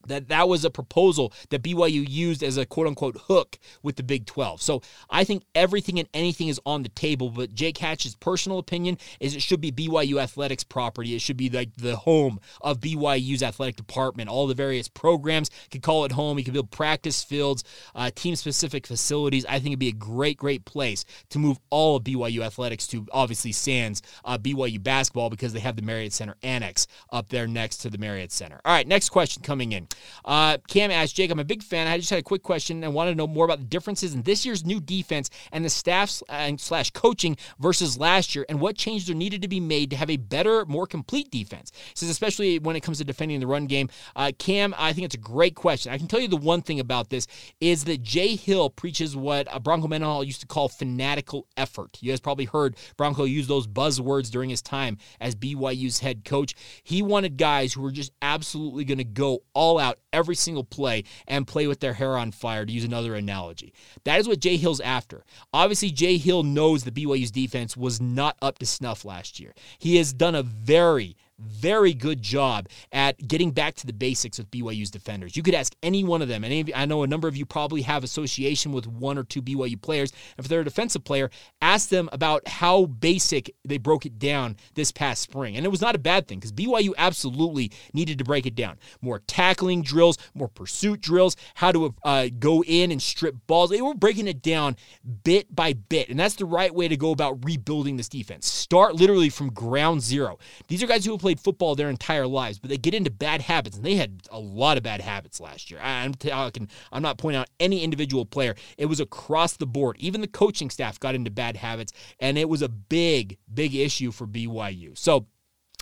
that 0.08 0.30
that 0.30 0.48
was 0.48 0.66
a 0.66 0.70
proposal 0.70 1.34
that 1.50 1.64
BYU 1.64 2.08
used 2.08 2.44
as 2.44 2.58
a 2.58 2.66
quote 2.66 2.88
unquote 2.88 3.18
hook 3.28 3.58
with 3.84 3.96
the 3.96 4.04
Big 4.04 4.26
12. 4.26 4.62
So 4.62 4.82
I 5.10 5.24
think 5.24 5.44
everything 5.56 6.00
and 6.00 6.10
anything 6.14 6.48
is 6.48 6.60
on 6.66 6.84
the 6.84 6.90
table, 6.90 7.30
but 7.30 7.54
Jake 7.54 7.78
Hatch's 7.78 8.16
personal 8.16 8.60
opinion 8.60 8.98
is 9.20 9.36
it 9.36 9.42
should 9.42 9.62
be 9.62 9.72
BYU 9.72 10.22
athletics 10.22 10.64
property. 10.64 11.16
It 11.16 11.22
should 11.22 11.38
be 11.38 11.50
like 11.50 11.76
the 11.76 11.96
home 11.96 12.40
of 12.62 12.80
BYU's 12.80 13.44
athletic 13.44 13.76
department. 13.76 14.30
All 14.30 14.48
the 14.48 14.54
various 14.54 14.88
programs 14.88 15.50
could 15.70 15.82
call 15.82 16.06
it 16.06 16.12
home. 16.12 16.38
You 16.38 16.44
could 16.44 16.54
build 16.54 16.72
practice 16.72 17.24
fields, 17.24 17.64
uh, 17.96 18.12
team 18.14 18.36
specific 18.36 18.88
facilities. 18.88 19.46
I 19.46 19.60
think 19.60 19.68
it'd 19.68 19.80
be 19.80 19.90
a 19.90 19.94
great, 19.94 20.38
great 20.38 20.66
place 20.66 21.06
to 21.30 21.40
move 21.40 21.60
all 21.70 21.98
of 21.98 22.04
BYU 22.04 22.42
athletics 22.42 22.88
to 22.88 23.06
obviously 23.12 23.52
Sands 23.52 24.02
uh, 24.26 24.38
BYU 24.38 24.82
basketball 24.82 25.30
because 25.30 25.54
they 25.54 25.60
have 25.60 25.76
the 25.76 25.82
Marriott 25.82 26.14
Center 26.14 26.36
annex 26.44 26.88
up 27.12 27.30
there 27.30 27.48
next 27.48 27.78
to 27.78 27.90
the 27.90 27.98
Marriott 27.98 28.32
Center. 28.32 28.60
All 28.66 28.74
right, 28.74 28.88
next 28.88 29.10
question 29.10 29.44
coming 29.44 29.72
in. 29.72 29.88
Uh, 30.26 30.58
Cam 30.68 30.92
asked 30.92 31.16
Jake, 31.16 31.32
I'm 31.32 31.40
a 31.40 31.44
big 31.44 31.64
fan. 31.64 31.88
I 31.88 31.98
just 31.98 32.10
had 32.10 32.20
a 32.20 32.24
quick 32.24 32.44
question 32.44 32.84
and 32.84 32.94
wanted 32.94 33.12
to 33.12 33.18
know 33.18 33.28
more 33.28 33.46
about 33.46 33.60
the 33.60 33.66
differences 33.66 34.14
in 34.14 34.22
this 34.24 34.46
year's 34.46 34.66
new 34.66 34.80
defense 34.80 35.30
and 35.52 35.66
the 35.66 35.70
staff 35.70 36.22
uh, 36.30 36.52
slash 36.58 36.92
coaching 36.92 37.38
versus 37.60 37.98
last 37.98 38.36
year, 38.36 38.46
and 38.50 38.60
what 38.60 38.76
changes 38.76 39.10
are 39.10 39.16
needed 39.16 39.42
to 39.42 39.48
be 39.48 39.60
made 39.60 39.90
to 39.90 39.96
have 39.96 40.10
a 40.10 40.18
better, 40.18 40.66
more 40.66 40.88
complete 40.88 41.30
defense. 41.32 41.72
Says 41.94 42.10
especially 42.10 42.60
when 42.60 42.76
it 42.76 42.82
comes 42.82 43.00
to 43.00 43.04
defending 43.04 43.40
the 43.40 43.48
run 43.48 43.66
game. 43.66 43.90
Uh, 44.16 44.32
Cam, 44.38 44.74
I 44.78 44.94
think 44.94 45.06
it's 45.06 45.16
a 45.16 45.20
great 45.20 45.56
question. 45.56 45.92
I 45.92 45.98
can 45.98 46.08
tell 46.08 46.20
you 46.20 46.28
the 46.28 46.38
one 46.38 46.62
thing 46.62 46.80
about 46.80 47.10
this 47.10 47.28
is 47.60 47.84
that 47.86 48.02
Jay 48.02 48.36
Hill 48.36 48.70
preaches 48.70 49.16
what 49.16 49.48
Bronco 49.64 49.88
Mendenhall 49.88 50.24
used 50.24 50.42
to 50.42 50.48
call 50.48 50.70
fanatical 50.70 51.48
effort. 51.58 51.98
You 52.02 52.12
guys 52.12 52.20
probably 52.20 52.46
heard 52.46 52.76
Bronco 52.98 53.24
use 53.24 53.48
those 53.48 53.68
buzzwords 53.68 54.30
during 54.30 54.50
his 54.50 54.62
time 54.62 54.98
as 55.20 55.36
BYU's 55.36 56.00
head 56.00 56.24
coach. 56.26 56.56
He 56.84 57.02
wanted 57.02 57.38
guys 57.38 57.74
who 57.74 57.82
were 57.82 57.92
just 57.92 58.12
absolutely 58.22 58.86
going 58.86 58.98
to 58.98 59.04
go 59.04 59.44
all 59.54 59.80
out 59.82 60.00
every 60.14 60.36
single 60.36 60.64
play 60.64 61.04
and 61.28 61.46
play 61.46 61.68
with 61.68 61.82
their 61.82 61.94
hair 61.94 62.18
on 62.18 62.32
fire, 62.32 62.66
to 62.66 62.72
use 62.72 62.86
another 62.86 63.16
analogy. 63.16 63.74
That 64.06 64.20
is 64.20 64.28
what 64.28 64.40
Jay 64.40 64.56
Hill's 64.56 64.80
after. 64.80 65.26
Obviously, 65.54 65.92
Jay 65.92 66.18
Hill 66.18 66.44
knows 66.44 66.84
the 66.84 66.92
BYU's 66.92 67.32
defense 67.32 67.76
was 67.76 68.00
not 68.00 68.38
up 68.42 68.60
to 68.60 68.66
snuff 68.66 69.04
last 69.04 69.40
year. 69.40 69.54
He 69.80 69.98
has 69.98 70.14
done 70.14 70.36
a 70.36 70.44
very, 70.44 71.18
very 71.42 71.94
good 71.94 72.22
job 72.22 72.68
at 72.92 73.28
getting 73.28 73.52
back 73.52 73.76
to 73.76 73.88
the 73.88 73.94
basics 73.94 74.38
with 74.38 74.52
BYU's 74.52 74.92
defenders. 74.92 75.36
You 75.36 75.44
could 75.44 75.54
ask 75.54 75.76
any 75.84 76.04
one 76.04 76.22
of 76.22 76.28
them, 76.28 76.44
and 76.44 76.72
I 76.76 76.86
know 76.86 77.04
a 77.04 77.08
number 77.08 77.28
of 77.28 77.36
you 77.36 77.46
probably 77.46 77.82
have 77.84 78.04
association 78.04 78.72
with 78.72 78.88
one 78.88 79.18
or 79.18 79.24
two 79.24 79.42
BYU 79.42 79.82
players. 79.82 80.12
If 80.38 80.48
they're 80.48 80.62
a 80.62 80.66
defensive 80.66 81.04
player, 81.04 81.30
ask 81.62 81.90
them 81.90 82.10
about 82.12 82.48
how 82.48 82.86
basic 82.86 83.54
they 83.66 83.78
broke 83.78 84.06
it 84.06 84.20
down 84.20 84.58
this 84.76 84.92
past 84.92 85.22
spring. 85.22 85.56
And 85.58 85.66
it 85.66 85.70
was 85.70 85.82
not 85.82 85.96
a 85.96 86.00
bad 86.00 86.28
thing 86.28 86.40
because 86.40 86.52
BYU 86.52 86.94
absolutely 86.98 87.72
needed 87.94 88.18
to 88.18 88.24
break 88.24 88.46
it 88.46 88.56
down. 88.56 88.78
More 89.02 89.20
tackling 89.20 89.82
drills, 89.82 90.18
more 90.34 90.48
pursuit 90.48 91.02
drills, 91.02 91.36
how 91.56 91.72
to 91.72 91.94
uh, 92.04 92.28
go 92.40 92.64
in 92.64 92.92
and 92.92 93.02
strip 93.02 93.36
balls. 93.48 93.70
They 93.70 93.82
were 93.82 93.94
breaking 93.94 94.28
it 94.28 94.42
down 94.42 94.76
bit 95.24 95.54
by 95.54 95.74
bit. 95.74 96.10
And 96.10 96.20
that's 96.20 96.36
the 96.36 96.46
right 96.46 96.74
way 96.74 96.88
to 96.88 96.98
go 96.98 97.12
about 97.12 97.44
rebuilding 97.46 97.98
this 97.98 98.10
defense. 98.10 98.48
Start 98.48 98.96
literally 98.96 99.30
from 99.30 99.52
ground 99.52 100.02
zero. 100.02 100.38
These 100.68 100.84
are 100.84 100.88
guys 100.88 101.06
who 101.06 101.12
have 101.12 101.22
played 101.22 101.31
played 101.32 101.44
football 101.44 101.76
their 101.76 101.90
entire 101.90 102.28
lives, 102.28 102.60
but 102.60 102.70
they 102.70 102.78
get 102.78 102.94
into 102.94 103.10
bad 103.10 103.42
habits, 103.42 103.78
and 103.78 103.86
they 103.86 103.96
had 103.96 104.22
a 104.32 104.40
lot 104.40 104.78
of 104.78 104.84
bad 104.84 105.00
habits 105.02 105.40
last 105.40 105.72
year. 105.72 105.80
I'm 105.82 106.14
talking, 106.14 106.68
I'm 106.92 107.02
not 107.02 107.18
pointing 107.18 107.40
out 107.40 107.50
any 107.60 107.84
individual 107.84 108.26
player. 108.26 108.56
It 108.78 108.88
was 108.88 109.00
across 109.00 109.56
the 109.56 109.66
board. 109.66 109.96
Even 110.00 110.20
the 110.22 110.28
coaching 110.28 110.70
staff 110.70 111.00
got 111.00 111.16
into 111.16 111.32
bad 111.32 111.56
habits, 111.56 111.94
and 112.20 112.38
it 112.38 112.50
was 112.50 112.62
a 112.62 112.70
big, 112.70 113.38
big 113.54 113.74
issue 113.76 114.12
for 114.12 114.28
BYU. 114.28 114.98
So 114.98 115.28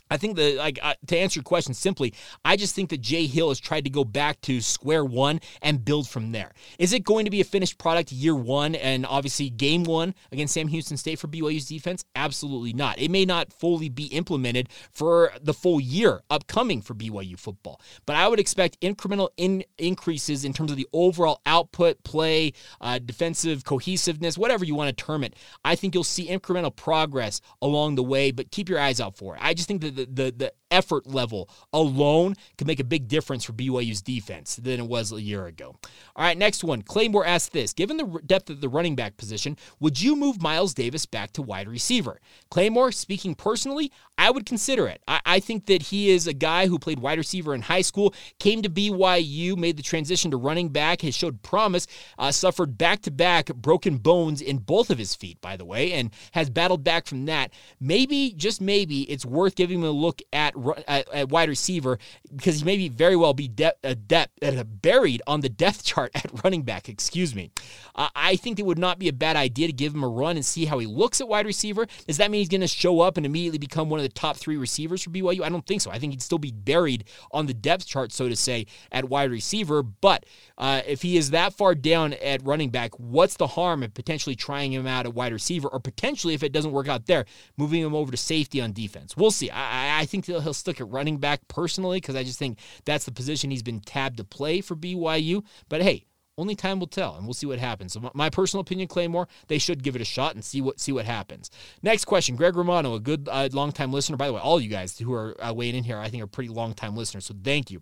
I 0.10 0.18
think 0.18 0.36
that, 0.38 0.56
like, 0.56 0.80
uh, 0.82 0.96
to 1.08 1.18
answer 1.18 1.40
your 1.40 1.44
question 1.44 1.74
simply, 1.74 2.14
I 2.44 2.56
just 2.56 2.76
think 2.76 2.90
that 2.90 3.02
Jay 3.02 3.28
Hill 3.28 3.50
has 3.50 3.60
tried 3.60 3.84
to 3.84 3.90
go 3.90 4.04
back 4.04 4.42
to 4.42 4.62
square 4.62 5.06
one 5.06 5.40
and 5.62 5.84
build 5.86 6.10
from 6.10 6.32
there. 6.32 6.54
Is 6.80 6.94
it 6.94 7.04
going 7.04 7.26
to 7.26 7.32
be 7.32 7.42
a 7.42 7.46
finished 7.46 7.78
product 7.78 8.12
year 8.12 8.36
one 8.36 8.76
and 8.76 9.06
obviously 9.06 9.50
game 9.50 9.84
one 9.84 10.16
against 10.32 10.54
Sam 10.54 10.68
Houston 10.68 10.98
State 10.98 11.20
for 11.20 11.28
BYU's 11.28 11.68
defense? 11.68 12.04
Absolutely 12.16 12.74
not. 12.74 13.00
It 13.00 13.12
may 13.12 13.26
not 13.26 13.54
fully 13.54 13.90
be 13.90 14.06
implemented 14.06 14.70
for 14.92 15.32
the 15.42 15.54
full 15.54 15.80
year 15.80 16.22
upcoming 16.30 16.82
for 16.82 16.96
BYU 16.96 17.38
football, 17.38 17.80
but 18.06 18.16
I 18.16 18.28
would 18.28 18.40
expect 18.40 18.80
incremental 18.82 19.30
in- 19.38 19.64
increases 19.78 20.44
in 20.44 20.54
terms 20.54 20.72
of 20.72 20.78
the 20.78 20.88
overall 20.94 21.42
output, 21.46 22.04
play, 22.04 22.54
uh, 22.82 23.00
defensive 23.00 23.64
cohesiveness, 23.64 24.38
whatever 24.38 24.66
you 24.66 24.76
want 24.76 24.96
to 24.96 25.06
term 25.06 25.24
it. 25.24 25.36
I 25.64 25.76
think 25.76 25.94
you'll 25.94 26.04
see 26.04 26.28
incremental 26.28 26.76
progress 26.76 27.42
along 27.62 27.96
the 27.96 28.04
way, 28.04 28.32
but 28.32 28.52
keep 28.52 28.70
your 28.70 28.80
eyes 28.80 29.00
out 29.00 29.16
for 29.16 29.36
it. 29.36 29.42
I 29.44 29.54
just 29.54 29.68
think 29.68 29.82
that 29.82 29.99
the, 30.06 30.32
the, 30.32 30.54
effort 30.72 31.08
level 31.08 31.50
alone 31.74 32.36
could 32.58 32.68
make 32.68 32.80
a 32.80 32.84
big 32.84 33.08
difference 33.08 33.44
for 33.44 33.54
BYU's 33.54 34.02
defense 34.02 34.56
than 34.56 34.80
it 34.80 34.88
was 34.88 35.12
a 35.12 35.22
year 35.22 35.46
ago. 35.46 35.76
All 36.16 36.24
right, 36.26 36.38
next 36.38 36.64
one. 36.64 36.82
Claymore 36.82 37.26
asked 37.26 37.54
this 37.54 37.74
Given 37.74 37.98
the 37.98 38.22
depth 38.26 38.50
of 38.50 38.62
the 38.62 38.70
running 38.70 38.96
back 38.96 39.18
position, 39.18 39.58
would 39.80 40.02
you 40.02 40.16
move 40.16 40.42
Miles 40.42 40.74
Davis 40.74 41.06
back 41.06 41.32
to 41.34 41.42
wide 41.42 41.68
receiver? 41.68 42.20
Claymore, 42.50 42.92
speaking 42.92 43.36
personally, 43.36 43.92
I 44.18 44.32
would 44.32 44.46
consider 44.46 44.88
it. 44.88 45.02
I, 45.08 45.22
I 45.26 45.40
think 45.40 45.66
that 45.68 45.84
he 45.84 46.10
is 46.10 46.28
a 46.28 46.34
guy 46.34 46.68
who 46.68 46.78
played 46.78 47.00
wide 47.00 47.18
receiver 47.18 47.56
in 47.56 47.62
high 47.62 47.82
school, 47.82 48.14
came 48.40 48.62
to 48.62 48.70
BYU, 48.70 49.58
made 49.58 49.78
the 49.78 49.84
transition 49.84 50.32
to 50.32 50.38
running 50.38 50.70
back, 50.70 51.02
has 51.02 51.16
showed 51.16 51.42
promise, 51.42 51.88
uh, 52.18 52.32
suffered 52.32 52.78
back 52.78 53.02
to 53.04 53.12
back 53.12 53.48
broken 53.56 53.98
bones 53.98 54.42
in 54.42 54.58
both 54.58 54.90
of 54.90 54.98
his 54.98 55.16
feet, 55.16 55.40
by 55.42 55.56
the 55.56 55.66
way, 55.66 55.94
and 55.94 56.12
has 56.34 56.50
battled 56.50 56.84
back 56.84 57.06
from 57.08 57.26
that. 57.26 57.52
Maybe, 57.80 58.34
just 58.36 58.62
maybe, 58.62 59.04
it's 59.04 59.26
worth 59.26 59.56
giving 59.56 59.80
him 59.80 59.86
a 59.86 59.92
look 59.92 60.22
at 60.34 60.56
at, 60.88 61.08
at 61.14 61.30
wide 61.30 61.50
receiver 61.50 62.00
because 62.36 62.60
he 62.60 62.66
may 62.66 62.78
be 62.78 62.90
very 62.90 63.16
well 63.16 63.34
be 63.34 63.48
de- 63.48 63.74
a 63.84 63.96
depth, 63.96 64.32
uh, 64.44 64.64
buried 64.64 65.22
on 65.28 65.42
the 65.42 65.50
depth 65.50 65.84
chart 65.84 66.12
at 66.16 66.44
running 66.44 66.64
back. 66.64 66.90
Excuse 66.90 67.36
me. 67.36 67.52
Uh, 67.96 68.10
I 68.16 68.36
think 68.36 68.60
it 68.60 68.66
would 68.66 68.80
not 68.80 69.00
be 69.00 69.08
a 69.08 69.14
bad 69.14 69.36
idea 69.36 69.68
to 69.68 69.74
give 69.74 69.94
him 69.94 70.04
a 70.04 70.08
run 70.08 70.36
and 70.36 70.46
see 70.46 70.66
how 70.66 70.80
he 70.80 70.86
looks 70.86 71.22
at 71.22 71.28
wide 71.28 71.46
receiver. 71.46 71.88
Does 72.08 72.18
that 72.18 72.32
mean 72.32 72.40
he's 72.40 72.50
going 72.50 72.62
to 72.62 72.68
show 72.68 73.02
up 73.02 73.18
and 73.18 73.26
immediately 73.26 73.58
become 73.58 73.90
one 73.90 74.00
of 74.00 74.04
the 74.04 74.10
top 74.10 74.38
three 74.38 74.58
receivers 74.58 75.04
for 75.04 75.10
BYU? 75.10 75.42
I 75.42 75.50
don't 75.50 75.66
think 75.66 75.82
so. 75.82 75.92
I 75.92 76.00
think 76.00 76.14
he'd 76.14 76.22
still 76.22 76.38
be 76.38 76.52
buried 76.52 77.06
on 77.32 77.46
the 77.46 77.54
depth 77.54 77.86
chart, 77.86 78.12
so 78.12 78.30
to 78.30 78.36
say, 78.36 78.68
at 78.92 79.10
wide 79.10 79.32
receiver. 79.32 79.84
But 79.84 80.26
uh, 80.58 80.82
if 80.88 81.02
he 81.02 81.18
is 81.18 81.32
that 81.32 81.54
far 81.54 81.76
down 81.76 82.14
at 82.14 82.46
running 82.46 82.70
back, 82.70 82.98
what's 83.00 83.36
the 83.36 83.48
harm 83.48 83.84
of 83.84 83.94
potentially 83.94 84.36
trying 84.36 84.72
him 84.72 84.88
out 84.88 85.06
at 85.06 85.14
wide 85.14 85.34
receiver, 85.34 85.68
or 85.68 85.80
potentially 85.80 86.34
if 86.34 86.44
it 86.44 86.52
doesn't 86.52 86.72
work 86.72 86.88
out 86.88 87.06
there, 87.06 87.26
moving 87.58 87.82
him 87.82 87.96
over 87.96 88.12
to 88.12 88.18
safety 88.18 88.62
on 88.62 88.74
defense? 88.74 89.16
We'll 89.18 89.32
see. 89.32 89.50
I, 89.50 89.79
I 90.00 90.06
think 90.06 90.26
he'll, 90.28 90.54
stick 90.54 90.80
at 90.80 90.90
running 90.90 91.18
back 91.18 91.48
personally 91.50 91.98
because 91.98 92.16
I 92.16 92.24
just 92.24 92.40
think 92.40 92.58
that's 92.86 93.04
the 93.04 93.12
position 93.12 93.52
he's 93.52 93.62
been 93.62 93.82
tabbed 93.82 94.18
to 94.18 94.24
play 94.24 94.62
for 94.62 94.76
BYU. 94.76 95.44
But 95.68 95.82
hey, 95.82 96.06
only 96.38 96.56
time 96.56 96.80
will 96.80 96.88
tell, 96.88 97.16
and 97.16 97.26
we'll 97.26 97.34
see 97.34 97.46
what 97.46 97.60
happens. 97.60 97.92
So 97.94 98.10
my 98.14 98.30
personal 98.30 98.62
opinion, 98.62 98.88
Claymore, 98.88 99.28
they 99.48 99.58
should 99.58 99.84
give 99.84 99.98
it 99.98 100.02
a 100.02 100.06
shot 100.06 100.36
and 100.36 100.44
see 100.44 100.62
what 100.62 100.80
see 100.80 100.94
what 100.94 101.04
happens. 101.04 101.52
Next 101.84 102.06
question, 102.06 102.38
Greg 102.38 102.56
Romano, 102.56 102.94
a 102.94 103.00
good 103.02 103.28
uh, 103.30 103.50
long 103.52 103.74
time 103.74 103.92
listener. 103.92 104.16
By 104.16 104.28
the 104.28 104.34
way, 104.34 104.40
all 104.40 104.62
you 104.62 104.70
guys 104.70 104.98
who 104.98 105.14
are 105.14 105.36
uh, 105.44 105.54
weighing 105.54 105.76
in 105.76 105.84
here, 105.84 106.00
I 106.00 106.10
think 106.10 106.24
are 106.24 106.28
pretty 106.28 106.50
long 106.50 106.74
time 106.74 106.96
listeners. 106.96 107.26
So 107.26 107.36
thank 107.44 107.70
you. 107.70 107.82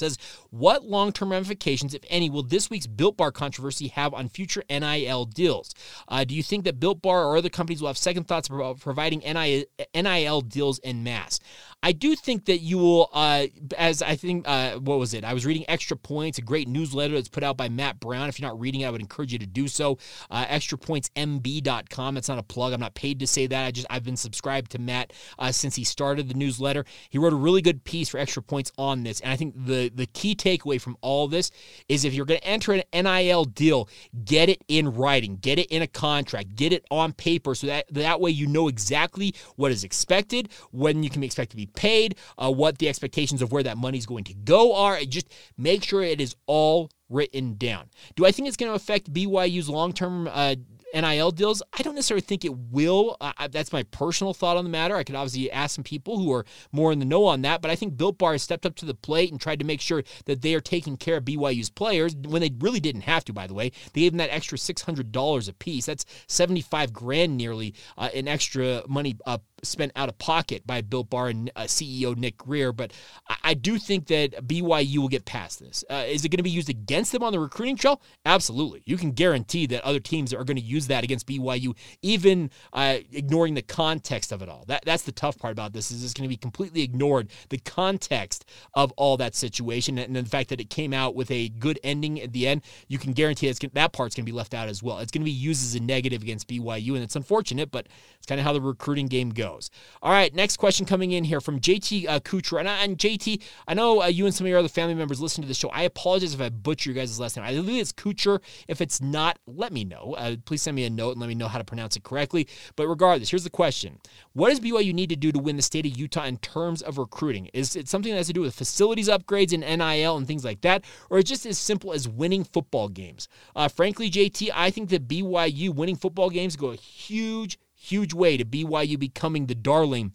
Says, 0.00 0.18
What 0.50 0.84
long 0.84 1.12
term 1.12 1.30
ramifications, 1.30 1.94
if 1.94 2.02
any, 2.08 2.30
will 2.30 2.42
this 2.42 2.70
week's 2.70 2.86
Built 2.86 3.16
Bar 3.16 3.32
controversy 3.32 3.88
have 3.88 4.14
on 4.14 4.28
future 4.28 4.62
NIL 4.68 5.24
deals? 5.24 5.74
Uh, 6.08 6.24
do 6.24 6.34
you 6.34 6.42
think 6.42 6.64
that 6.64 6.80
Built 6.80 7.02
Bar 7.02 7.24
or 7.24 7.36
other 7.36 7.48
companies 7.48 7.80
will 7.80 7.88
have 7.88 7.98
second 7.98 8.28
thoughts 8.28 8.48
about 8.48 8.80
providing 8.80 9.20
NIL 9.20 10.40
deals 10.42 10.80
en 10.84 11.02
masse? 11.02 11.40
I 11.80 11.92
do 11.92 12.16
think 12.16 12.46
that 12.46 12.58
you 12.58 12.78
will, 12.78 13.08
uh, 13.12 13.46
as 13.76 14.02
I 14.02 14.16
think, 14.16 14.48
uh, 14.48 14.78
what 14.78 14.98
was 14.98 15.14
it? 15.14 15.22
I 15.22 15.32
was 15.32 15.46
reading 15.46 15.64
Extra 15.68 15.96
Points, 15.96 16.36
a 16.36 16.42
great 16.42 16.66
newsletter 16.66 17.14
that's 17.14 17.28
put 17.28 17.44
out 17.44 17.56
by 17.56 17.68
Matt 17.68 18.00
Brown. 18.00 18.28
If 18.28 18.40
you're 18.40 18.48
not 18.48 18.58
reading 18.58 18.80
it, 18.80 18.86
I 18.86 18.90
would 18.90 19.00
encourage 19.00 19.32
you 19.32 19.38
to 19.38 19.46
do 19.46 19.68
so. 19.68 19.96
Uh, 20.28 20.44
ExtraPointsMB.com. 20.46 22.16
It's 22.16 22.28
not 22.28 22.38
a 22.38 22.42
plug. 22.42 22.72
I'm 22.72 22.80
not 22.80 22.94
paid 22.94 23.20
to 23.20 23.28
say 23.28 23.46
that. 23.46 23.64
I 23.64 23.70
just 23.70 23.86
I've 23.90 24.02
been 24.02 24.16
subscribed 24.16 24.72
to 24.72 24.80
Matt 24.80 25.12
uh, 25.38 25.52
since 25.52 25.76
he 25.76 25.84
started 25.84 26.28
the 26.28 26.34
newsletter. 26.34 26.84
He 27.10 27.18
wrote 27.18 27.32
a 27.32 27.36
really 27.36 27.62
good 27.62 27.84
piece 27.84 28.08
for 28.08 28.18
Extra 28.18 28.42
Points 28.42 28.72
on 28.76 29.04
this, 29.04 29.20
and 29.20 29.30
I 29.30 29.36
think 29.36 29.54
the 29.56 29.88
the 29.94 30.06
key 30.06 30.34
takeaway 30.34 30.80
from 30.80 30.96
all 31.00 31.28
this 31.28 31.52
is 31.88 32.04
if 32.04 32.12
you're 32.12 32.26
going 32.26 32.40
to 32.40 32.46
enter 32.46 32.72
an 32.72 32.82
NIL 32.92 33.44
deal, 33.44 33.88
get 34.24 34.48
it 34.48 34.64
in 34.66 34.92
writing, 34.94 35.36
get 35.36 35.60
it 35.60 35.68
in 35.68 35.82
a 35.82 35.86
contract, 35.86 36.56
get 36.56 36.72
it 36.72 36.84
on 36.90 37.12
paper, 37.12 37.54
so 37.54 37.68
that 37.68 37.86
that 37.92 38.20
way 38.20 38.32
you 38.32 38.48
know 38.48 38.66
exactly 38.66 39.32
what 39.54 39.70
is 39.70 39.84
expected, 39.84 40.48
when 40.72 41.04
you 41.04 41.10
can 41.10 41.22
expect 41.22 41.52
to 41.52 41.56
be 41.56 41.67
paid, 41.74 42.16
uh, 42.36 42.50
what 42.50 42.78
the 42.78 42.88
expectations 42.88 43.42
of 43.42 43.52
where 43.52 43.62
that 43.62 43.76
money 43.76 43.98
is 43.98 44.06
going 44.06 44.24
to 44.24 44.34
go 44.34 44.74
are. 44.74 45.00
Just 45.00 45.32
make 45.56 45.84
sure 45.84 46.02
it 46.02 46.20
is 46.20 46.34
all 46.46 46.90
written 47.08 47.54
down. 47.56 47.88
Do 48.16 48.26
I 48.26 48.32
think 48.32 48.48
it's 48.48 48.56
going 48.56 48.70
to 48.70 48.76
affect 48.76 49.12
BYU's 49.12 49.68
long 49.68 49.92
term 49.92 50.28
uh, 50.30 50.56
NIL 50.94 51.30
deals? 51.30 51.62
I 51.78 51.82
don't 51.82 51.94
necessarily 51.94 52.22
think 52.22 52.44
it 52.44 52.56
will. 52.56 53.16
Uh, 53.20 53.48
that's 53.50 53.72
my 53.72 53.82
personal 53.84 54.34
thought 54.34 54.56
on 54.56 54.64
the 54.64 54.70
matter. 54.70 54.96
I 54.96 55.04
could 55.04 55.14
obviously 55.14 55.50
ask 55.50 55.74
some 55.74 55.84
people 55.84 56.18
who 56.18 56.32
are 56.32 56.44
more 56.72 56.92
in 56.92 56.98
the 56.98 57.04
know 57.04 57.24
on 57.24 57.42
that, 57.42 57.62
but 57.62 57.70
I 57.70 57.76
think 57.76 57.96
Built 57.96 58.18
Bar 58.18 58.32
has 58.32 58.42
stepped 58.42 58.66
up 58.66 58.74
to 58.76 58.86
the 58.86 58.94
plate 58.94 59.30
and 59.30 59.40
tried 59.40 59.58
to 59.60 59.64
make 59.64 59.80
sure 59.80 60.02
that 60.26 60.42
they 60.42 60.54
are 60.54 60.60
taking 60.60 60.96
care 60.96 61.16
of 61.16 61.24
BYU's 61.24 61.70
players 61.70 62.14
when 62.16 62.40
they 62.40 62.50
really 62.58 62.80
didn't 62.80 63.02
have 63.02 63.24
to, 63.26 63.32
by 63.32 63.46
the 63.46 63.54
way. 63.54 63.70
They 63.92 64.02
gave 64.02 64.12
them 64.12 64.18
that 64.18 64.30
extra 64.30 64.58
$600 64.58 65.48
a 65.48 65.52
piece. 65.54 65.86
That's 65.86 66.04
75 66.26 66.92
grand 66.92 67.36
nearly 67.36 67.74
uh, 67.96 68.10
in 68.12 68.28
extra 68.28 68.82
money 68.88 69.16
uh, 69.26 69.38
spent 69.62 69.92
out 69.96 70.08
of 70.08 70.18
pocket 70.18 70.66
by 70.66 70.80
Built 70.80 71.10
Bar 71.10 71.28
and 71.28 71.50
uh, 71.56 71.62
CEO 71.62 72.16
Nick 72.16 72.38
Greer. 72.38 72.72
But 72.72 72.92
I, 73.28 73.36
I, 73.44 73.54
do 73.54 73.78
think 73.78 74.06
that 74.06 74.46
BYU 74.46 74.98
will 74.98 75.08
get 75.08 75.24
past 75.24 75.60
this. 75.60 75.84
Uh, 75.90 76.04
is 76.06 76.24
it 76.24 76.28
going 76.28 76.38
to 76.38 76.42
be 76.42 76.50
used 76.50 76.68
against 76.68 77.12
them 77.12 77.22
on 77.22 77.32
the 77.32 77.40
recruiting 77.40 77.76
trail? 77.76 78.00
Absolutely. 78.24 78.82
You 78.86 78.96
can 78.96 79.12
guarantee 79.12 79.66
that 79.66 79.82
other 79.82 80.00
teams 80.00 80.32
are 80.32 80.44
going 80.44 80.56
to 80.56 80.62
use 80.62 80.86
that 80.88 81.04
against 81.04 81.26
BYU, 81.26 81.76
even 82.02 82.50
uh, 82.72 82.98
ignoring 83.12 83.54
the 83.54 83.62
context 83.62 84.32
of 84.32 84.42
it 84.42 84.48
all. 84.48 84.64
That 84.66 84.84
that's 84.84 85.02
the 85.02 85.12
tough 85.12 85.38
part 85.38 85.52
about 85.52 85.72
this. 85.72 85.90
Is 85.90 86.04
it's 86.04 86.14
going 86.14 86.28
to 86.28 86.28
be 86.28 86.36
completely 86.36 86.82
ignored 86.82 87.28
the 87.48 87.58
context 87.58 88.44
of 88.74 88.92
all 88.92 89.16
that 89.16 89.34
situation 89.34 89.98
and 89.98 90.14
the 90.14 90.24
fact 90.24 90.50
that 90.50 90.60
it 90.60 90.70
came 90.70 90.92
out 90.92 91.14
with 91.14 91.30
a 91.30 91.48
good 91.48 91.78
ending 91.82 92.20
at 92.20 92.32
the 92.32 92.46
end. 92.46 92.62
You 92.88 92.98
can 92.98 93.12
guarantee 93.12 93.46
that's 93.46 93.58
that 93.58 93.92
part's 93.92 94.14
going 94.14 94.24
to 94.24 94.30
be 94.30 94.36
left 94.36 94.54
out 94.54 94.68
as 94.68 94.82
well. 94.82 94.98
It's 94.98 95.10
going 95.10 95.22
to 95.22 95.24
be 95.24 95.30
used 95.30 95.62
as 95.62 95.74
a 95.74 95.80
negative 95.80 96.22
against 96.22 96.48
BYU, 96.48 96.94
and 96.94 97.02
it's 97.02 97.16
unfortunate, 97.16 97.70
but 97.70 97.86
it's 98.16 98.26
kind 98.26 98.40
of 98.40 98.44
how 98.44 98.52
the 98.52 98.60
recruiting 98.60 99.06
game 99.06 99.30
goes 99.30 99.47
goes. 99.48 99.70
All 100.02 100.12
right, 100.12 100.34
next 100.34 100.56
question 100.56 100.86
coming 100.86 101.12
in 101.12 101.24
here 101.24 101.40
from 101.40 101.60
JT 101.60 102.06
uh. 102.08 102.58
And, 102.58 102.68
and 102.68 102.98
JT, 102.98 103.42
I 103.66 103.74
know 103.74 104.02
uh, 104.02 104.06
you 104.06 104.26
and 104.26 104.34
some 104.34 104.46
of 104.46 104.50
your 104.50 104.58
other 104.58 104.68
family 104.68 104.94
members 104.94 105.20
listen 105.20 105.42
to 105.42 105.48
the 105.48 105.54
show. 105.54 105.68
I 105.70 105.82
apologize 105.82 106.34
if 106.34 106.40
I 106.40 106.50
butcher 106.50 106.90
your 106.90 106.94
guys' 106.94 107.18
last 107.18 107.36
name. 107.36 107.44
I 107.44 107.54
believe 107.54 107.80
it's 107.80 107.92
Kuchar. 107.92 108.40
If 108.68 108.80
it's 108.80 109.00
not, 109.00 109.38
let 109.46 109.72
me 109.72 109.84
know. 109.84 110.14
Uh, 110.18 110.36
please 110.44 110.62
send 110.62 110.74
me 110.74 110.84
a 110.84 110.90
note 110.90 111.12
and 111.12 111.20
let 111.20 111.28
me 111.28 111.34
know 111.34 111.48
how 111.48 111.58
to 111.58 111.64
pronounce 111.64 111.96
it 111.96 112.04
correctly. 112.04 112.46
But 112.76 112.88
regardless, 112.88 113.30
here's 113.30 113.44
the 113.44 113.50
question 113.50 113.98
What 114.34 114.50
does 114.50 114.60
BYU 114.60 114.92
need 114.92 115.08
to 115.10 115.16
do 115.16 115.32
to 115.32 115.38
win 115.38 115.56
the 115.56 115.62
state 115.62 115.86
of 115.86 115.96
Utah 115.96 116.24
in 116.24 116.38
terms 116.38 116.82
of 116.82 116.98
recruiting? 116.98 117.48
Is 117.52 117.76
it 117.76 117.88
something 117.88 118.12
that 118.12 118.18
has 118.18 118.26
to 118.28 118.32
do 118.32 118.42
with 118.42 118.54
facilities 118.54 119.08
upgrades 119.08 119.52
and 119.52 119.62
NIL 119.62 120.16
and 120.16 120.26
things 120.26 120.44
like 120.44 120.60
that? 120.62 120.84
Or 121.10 121.18
is 121.18 121.24
it 121.24 121.28
just 121.28 121.46
as 121.46 121.58
simple 121.58 121.92
as 121.92 122.08
winning 122.08 122.44
football 122.44 122.88
games? 122.88 123.28
Uh, 123.56 123.68
frankly, 123.68 124.10
JT, 124.10 124.50
I 124.54 124.70
think 124.70 124.90
that 124.90 125.08
BYU 125.08 125.74
winning 125.74 125.96
football 125.96 126.30
games 126.30 126.56
go 126.56 126.70
a 126.70 126.76
huge, 126.76 127.58
huge 127.78 128.12
way 128.12 128.36
to 128.36 128.44
BYU 128.44 128.98
becoming 128.98 129.46
the 129.46 129.54
darling 129.54 130.12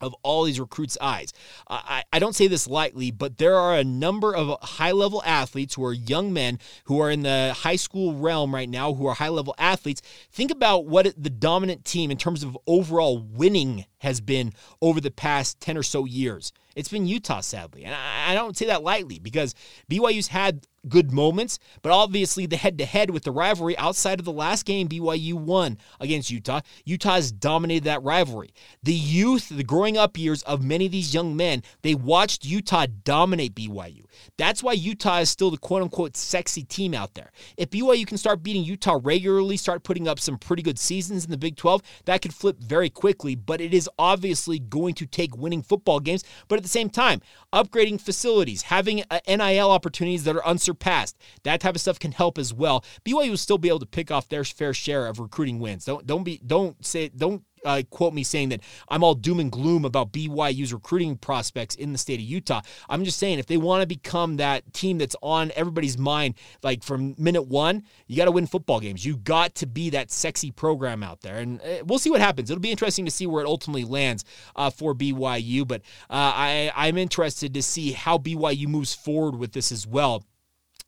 of 0.00 0.14
all 0.22 0.44
these 0.44 0.60
recruits' 0.60 0.98
eyes. 1.00 1.32
I, 1.68 2.04
I 2.12 2.18
don't 2.18 2.34
say 2.34 2.46
this 2.46 2.66
lightly, 2.66 3.10
but 3.10 3.38
there 3.38 3.56
are 3.56 3.76
a 3.76 3.84
number 3.84 4.34
of 4.34 4.58
high 4.62 4.92
level 4.92 5.22
athletes 5.24 5.74
who 5.74 5.84
are 5.84 5.92
young 5.92 6.32
men 6.32 6.58
who 6.84 7.00
are 7.00 7.10
in 7.10 7.22
the 7.22 7.54
high 7.58 7.76
school 7.76 8.14
realm 8.14 8.54
right 8.54 8.68
now 8.68 8.94
who 8.94 9.06
are 9.06 9.14
high 9.14 9.28
level 9.28 9.54
athletes. 9.58 10.02
Think 10.30 10.50
about 10.50 10.86
what 10.86 11.12
the 11.22 11.30
dominant 11.30 11.84
team 11.84 12.10
in 12.10 12.16
terms 12.16 12.42
of 12.42 12.56
overall 12.66 13.18
winning 13.18 13.84
has 13.98 14.20
been 14.20 14.52
over 14.80 15.00
the 15.00 15.10
past 15.10 15.60
10 15.60 15.76
or 15.76 15.82
so 15.82 16.04
years. 16.04 16.52
It's 16.74 16.88
been 16.88 17.06
Utah, 17.06 17.40
sadly. 17.40 17.84
And 17.84 17.94
I, 17.94 18.30
I 18.30 18.34
don't 18.34 18.56
say 18.56 18.66
that 18.66 18.82
lightly 18.82 19.18
because 19.18 19.54
BYU's 19.90 20.28
had 20.28 20.66
good 20.88 21.12
moments, 21.12 21.58
but 21.82 21.92
obviously 21.92 22.46
the 22.46 22.56
head 22.56 22.78
to 22.78 22.84
head 22.84 23.10
with 23.10 23.24
the 23.24 23.30
rivalry 23.30 23.76
outside 23.78 24.18
of 24.18 24.24
the 24.24 24.32
last 24.32 24.64
game 24.64 24.88
BYU 24.88 25.34
won 25.34 25.78
against 25.98 26.30
Utah, 26.30 26.60
Utah 26.84 27.14
has 27.14 27.32
dominated 27.32 27.84
that 27.84 28.02
rivalry. 28.02 28.52
The 28.82 28.94
youth, 28.94 29.48
the 29.48 29.64
growing 29.64 29.96
up 29.96 30.18
years 30.18 30.42
of 30.42 30.64
many 30.64 30.86
of 30.86 30.92
these 30.92 31.14
young 31.14 31.36
men, 31.36 31.62
they 31.82 31.94
watched 31.94 32.44
Utah 32.44 32.86
dominate 33.04 33.54
BYU. 33.54 34.04
That's 34.36 34.62
why 34.62 34.72
Utah 34.72 35.18
is 35.18 35.30
still 35.30 35.50
the 35.50 35.58
quote 35.58 35.82
unquote 35.82 36.16
sexy 36.16 36.62
team 36.62 36.94
out 36.94 37.14
there. 37.14 37.30
If 37.56 37.70
BYU 37.70 38.06
can 38.06 38.18
start 38.18 38.42
beating 38.42 38.64
Utah 38.64 38.98
regularly, 39.02 39.56
start 39.56 39.82
putting 39.82 40.08
up 40.08 40.18
some 40.18 40.38
pretty 40.38 40.62
good 40.62 40.78
seasons 40.78 41.24
in 41.24 41.30
the 41.30 41.38
Big 41.38 41.56
12, 41.56 41.82
that 42.06 42.22
could 42.22 42.34
flip 42.34 42.58
very 42.58 42.90
quickly, 42.90 43.34
but 43.34 43.60
it 43.60 43.74
is 43.74 43.88
obviously 43.98 44.58
going 44.58 44.94
to 44.94 45.06
take 45.06 45.36
winning 45.36 45.62
football 45.62 46.00
games. 46.00 46.24
But 46.48 46.56
at 46.56 46.62
the 46.62 46.68
same 46.68 46.90
time, 46.90 47.20
upgrading 47.52 48.00
facilities, 48.00 48.62
having 48.62 49.04
uh, 49.10 49.20
NIL 49.28 49.70
opportunities 49.70 50.24
that 50.24 50.36
are 50.36 50.46
unsurpassed, 50.70 51.16
that 51.44 51.60
type 51.60 51.74
of 51.74 51.80
stuff 51.80 51.98
can 51.98 52.12
help 52.12 52.38
as 52.38 52.52
well. 52.52 52.84
BYU 53.04 53.30
will 53.30 53.36
still 53.36 53.58
be 53.58 53.68
able 53.68 53.80
to 53.80 53.86
pick 53.86 54.10
off 54.10 54.28
their 54.28 54.44
fair 54.44 54.72
share 54.74 55.06
of 55.06 55.18
recruiting 55.18 55.58
wins. 55.58 55.84
Don't 55.84 56.06
don't 56.06 56.24
be 56.24 56.40
don't 56.46 56.84
say 56.84 57.08
don't 57.08 57.42
uh, 57.64 57.82
quote 57.90 58.14
me 58.14 58.22
saying 58.22 58.50
that 58.50 58.60
I'm 58.88 59.04
all 59.04 59.14
doom 59.14 59.40
and 59.40 59.50
gloom 59.50 59.84
about 59.84 60.12
BYU's 60.12 60.72
recruiting 60.72 61.16
prospects 61.16 61.74
in 61.74 61.92
the 61.92 61.98
state 61.98 62.20
of 62.20 62.24
Utah. 62.24 62.62
I'm 62.88 63.04
just 63.04 63.18
saying 63.18 63.38
if 63.38 63.46
they 63.46 63.56
want 63.56 63.82
to 63.82 63.86
become 63.86 64.36
that 64.38 64.72
team 64.72 64.98
that's 64.98 65.16
on 65.22 65.52
everybody's 65.54 65.98
mind, 65.98 66.34
like 66.62 66.82
from 66.82 67.14
minute 67.18 67.42
one, 67.42 67.82
you 68.06 68.16
got 68.16 68.26
to 68.26 68.30
win 68.30 68.46
football 68.46 68.80
games. 68.80 69.04
You 69.04 69.16
got 69.16 69.54
to 69.56 69.66
be 69.66 69.90
that 69.90 70.10
sexy 70.10 70.50
program 70.50 71.02
out 71.02 71.20
there, 71.20 71.36
and 71.36 71.60
uh, 71.60 71.84
we'll 71.84 71.98
see 71.98 72.10
what 72.10 72.20
happens. 72.20 72.50
It'll 72.50 72.60
be 72.60 72.70
interesting 72.70 73.04
to 73.04 73.10
see 73.10 73.26
where 73.26 73.44
it 73.44 73.46
ultimately 73.46 73.84
lands 73.84 74.24
uh, 74.56 74.70
for 74.70 74.94
BYU, 74.94 75.66
but 75.66 75.82
uh, 76.08 76.32
I 76.34 76.72
I'm 76.74 76.96
interested 76.96 77.54
to 77.54 77.62
see 77.62 77.92
how 77.92 78.18
BYU 78.18 78.66
moves 78.68 78.94
forward 78.94 79.36
with 79.36 79.52
this 79.52 79.72
as 79.72 79.86
well 79.86 80.24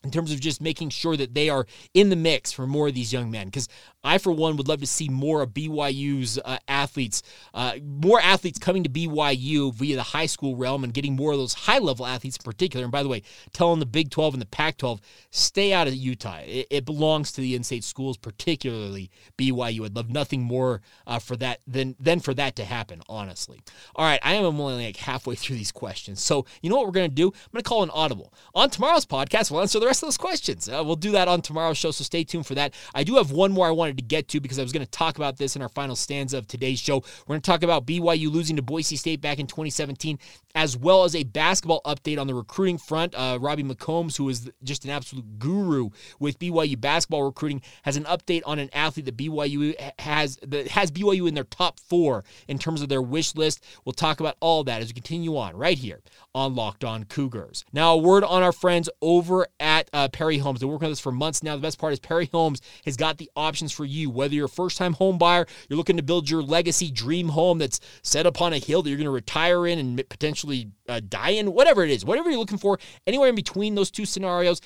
in 0.04 0.10
terms 0.10 0.32
of 0.32 0.40
just 0.40 0.60
making 0.60 0.90
sure 0.90 1.16
that 1.16 1.34
they 1.34 1.48
are 1.48 1.66
in 1.94 2.08
the 2.10 2.16
mix 2.16 2.52
for 2.52 2.66
more 2.66 2.88
of 2.88 2.94
these 2.94 3.12
young 3.12 3.30
men. 3.30 3.46
Because 3.46 3.68
I, 4.04 4.18
for 4.18 4.32
one, 4.32 4.56
would 4.56 4.68
love 4.68 4.80
to 4.80 4.86
see 4.86 5.08
more 5.08 5.42
of 5.42 5.50
BYU's 5.50 6.38
uh, 6.44 6.58
athletes, 6.66 7.22
uh, 7.54 7.74
more 7.84 8.20
athletes 8.20 8.58
coming 8.58 8.82
to 8.82 8.90
BYU 8.90 9.72
via 9.72 9.96
the 9.96 10.02
high 10.02 10.26
school 10.26 10.56
realm 10.56 10.82
and 10.82 10.92
getting 10.92 11.14
more 11.14 11.32
of 11.32 11.38
those 11.38 11.54
high 11.54 11.78
level 11.78 12.04
athletes 12.04 12.36
in 12.36 12.42
particular. 12.42 12.84
And 12.84 12.92
by 12.92 13.02
the 13.02 13.08
way, 13.08 13.22
telling 13.52 13.78
the 13.78 13.86
Big 13.86 14.10
12 14.10 14.34
and 14.34 14.42
the 14.42 14.46
Pac 14.46 14.78
12, 14.78 15.00
stay 15.30 15.72
out 15.72 15.86
of 15.86 15.94
Utah. 15.94 16.40
It, 16.44 16.66
it 16.70 16.84
belongs 16.84 17.30
to 17.32 17.40
the 17.40 17.54
in 17.54 17.62
state 17.62 17.84
schools, 17.84 18.16
particularly 18.16 19.10
BYU. 19.38 19.84
I'd 19.84 19.94
love 19.94 20.10
nothing 20.10 20.42
more 20.42 20.80
uh, 21.06 21.20
for 21.20 21.36
that 21.36 21.60
than, 21.66 21.94
than 22.00 22.18
for 22.18 22.34
that 22.34 22.56
to 22.56 22.64
happen, 22.64 23.02
honestly. 23.08 23.60
All 23.94 24.04
right, 24.04 24.20
I 24.22 24.34
am 24.34 24.44
only 24.44 24.84
like 24.84 24.96
halfway 24.96 25.36
through 25.36 25.56
these 25.56 25.72
questions. 25.72 26.20
So, 26.20 26.44
you 26.60 26.70
know 26.70 26.76
what 26.76 26.86
we're 26.86 26.92
going 26.92 27.10
to 27.10 27.14
do? 27.14 27.28
I'm 27.28 27.52
going 27.52 27.62
to 27.62 27.68
call 27.68 27.82
an 27.84 27.90
audible. 27.90 28.32
On 28.54 28.68
tomorrow's 28.68 29.06
podcast, 29.06 29.50
we'll 29.50 29.60
answer 29.60 29.78
the 29.78 29.91
those 30.00 30.16
questions. 30.16 30.68
Uh, 30.68 30.82
we'll 30.84 30.96
do 30.96 31.12
that 31.12 31.28
on 31.28 31.42
tomorrow's 31.42 31.78
show, 31.78 31.90
so 31.90 32.04
stay 32.04 32.24
tuned 32.24 32.46
for 32.46 32.54
that. 32.54 32.74
I 32.94 33.04
do 33.04 33.16
have 33.16 33.30
one 33.30 33.52
more 33.52 33.66
I 33.66 33.70
wanted 33.70 33.96
to 33.98 34.02
get 34.02 34.28
to 34.28 34.40
because 34.40 34.58
I 34.58 34.62
was 34.62 34.72
going 34.72 34.84
to 34.84 34.90
talk 34.90 35.16
about 35.16 35.36
this 35.36 35.56
in 35.56 35.62
our 35.62 35.68
final 35.68 35.96
stanza 35.96 36.38
of 36.38 36.46
today's 36.46 36.78
show. 36.78 36.96
We're 37.26 37.34
going 37.34 37.40
to 37.40 37.50
talk 37.50 37.62
about 37.62 37.86
BYU 37.86 38.30
losing 38.30 38.56
to 38.56 38.62
Boise 38.62 38.96
State 38.96 39.20
back 39.20 39.38
in 39.38 39.46
2017, 39.46 40.18
as 40.54 40.76
well 40.76 41.04
as 41.04 41.14
a 41.14 41.24
basketball 41.24 41.80
update 41.84 42.20
on 42.20 42.26
the 42.26 42.34
recruiting 42.34 42.78
front. 42.78 43.14
Uh, 43.14 43.38
Robbie 43.40 43.64
McCombs, 43.64 44.16
who 44.16 44.28
is 44.28 44.50
just 44.62 44.84
an 44.84 44.90
absolute 44.90 45.38
guru 45.38 45.90
with 46.18 46.38
BYU 46.38 46.80
basketball 46.80 47.24
recruiting, 47.24 47.62
has 47.82 47.96
an 47.96 48.04
update 48.04 48.42
on 48.44 48.58
an 48.58 48.70
athlete 48.72 49.06
that 49.06 49.16
BYU 49.16 49.74
has 49.98 50.38
that 50.42 50.68
has 50.68 50.90
BYU 50.90 51.28
in 51.28 51.34
their 51.34 51.44
top 51.44 51.80
four 51.80 52.24
in 52.48 52.58
terms 52.58 52.82
of 52.82 52.88
their 52.88 53.02
wish 53.02 53.34
list. 53.34 53.64
We'll 53.84 53.92
talk 53.92 54.20
about 54.20 54.36
all 54.40 54.64
that 54.64 54.82
as 54.82 54.88
we 54.88 54.94
continue 54.94 55.36
on 55.36 55.56
right 55.56 55.78
here 55.78 56.00
on 56.34 56.54
Locked 56.54 56.84
On 56.84 57.04
Cougars. 57.04 57.64
Now, 57.72 57.94
a 57.94 57.98
word 57.98 58.24
on 58.24 58.42
our 58.42 58.52
friends 58.52 58.88
over 59.00 59.46
at 59.60 59.81
uh, 59.92 60.08
Perry 60.08 60.38
Homes. 60.38 60.60
They're 60.60 60.68
working 60.68 60.88
with 60.88 60.98
us 60.98 61.00
for 61.00 61.12
months 61.12 61.42
now. 61.42 61.56
The 61.56 61.62
best 61.62 61.78
part 61.78 61.92
is 61.92 62.00
Perry 62.00 62.28
Homes 62.32 62.60
has 62.84 62.96
got 62.96 63.18
the 63.18 63.30
options 63.36 63.72
for 63.72 63.84
you. 63.84 64.10
Whether 64.10 64.34
you're 64.34 64.46
a 64.46 64.48
first 64.48 64.76
time 64.78 64.94
home 64.94 65.18
buyer, 65.18 65.46
you're 65.68 65.76
looking 65.76 65.96
to 65.96 66.02
build 66.02 66.28
your 66.28 66.42
legacy 66.42 66.90
dream 66.90 67.28
home 67.28 67.58
that's 67.58 67.80
set 68.02 68.26
upon 68.26 68.52
a 68.52 68.58
hill 68.58 68.82
that 68.82 68.88
you're 68.88 68.98
going 68.98 69.04
to 69.04 69.10
retire 69.10 69.66
in 69.66 69.78
and 69.78 70.08
potentially 70.08 70.70
uh, 70.88 71.00
die 71.08 71.30
in, 71.30 71.52
whatever 71.52 71.84
it 71.84 71.90
is, 71.90 72.04
whatever 72.04 72.30
you're 72.30 72.38
looking 72.38 72.58
for, 72.58 72.78
anywhere 73.06 73.28
in 73.28 73.34
between 73.34 73.74
those 73.74 73.90
two 73.90 74.04
scenarios, 74.04 74.60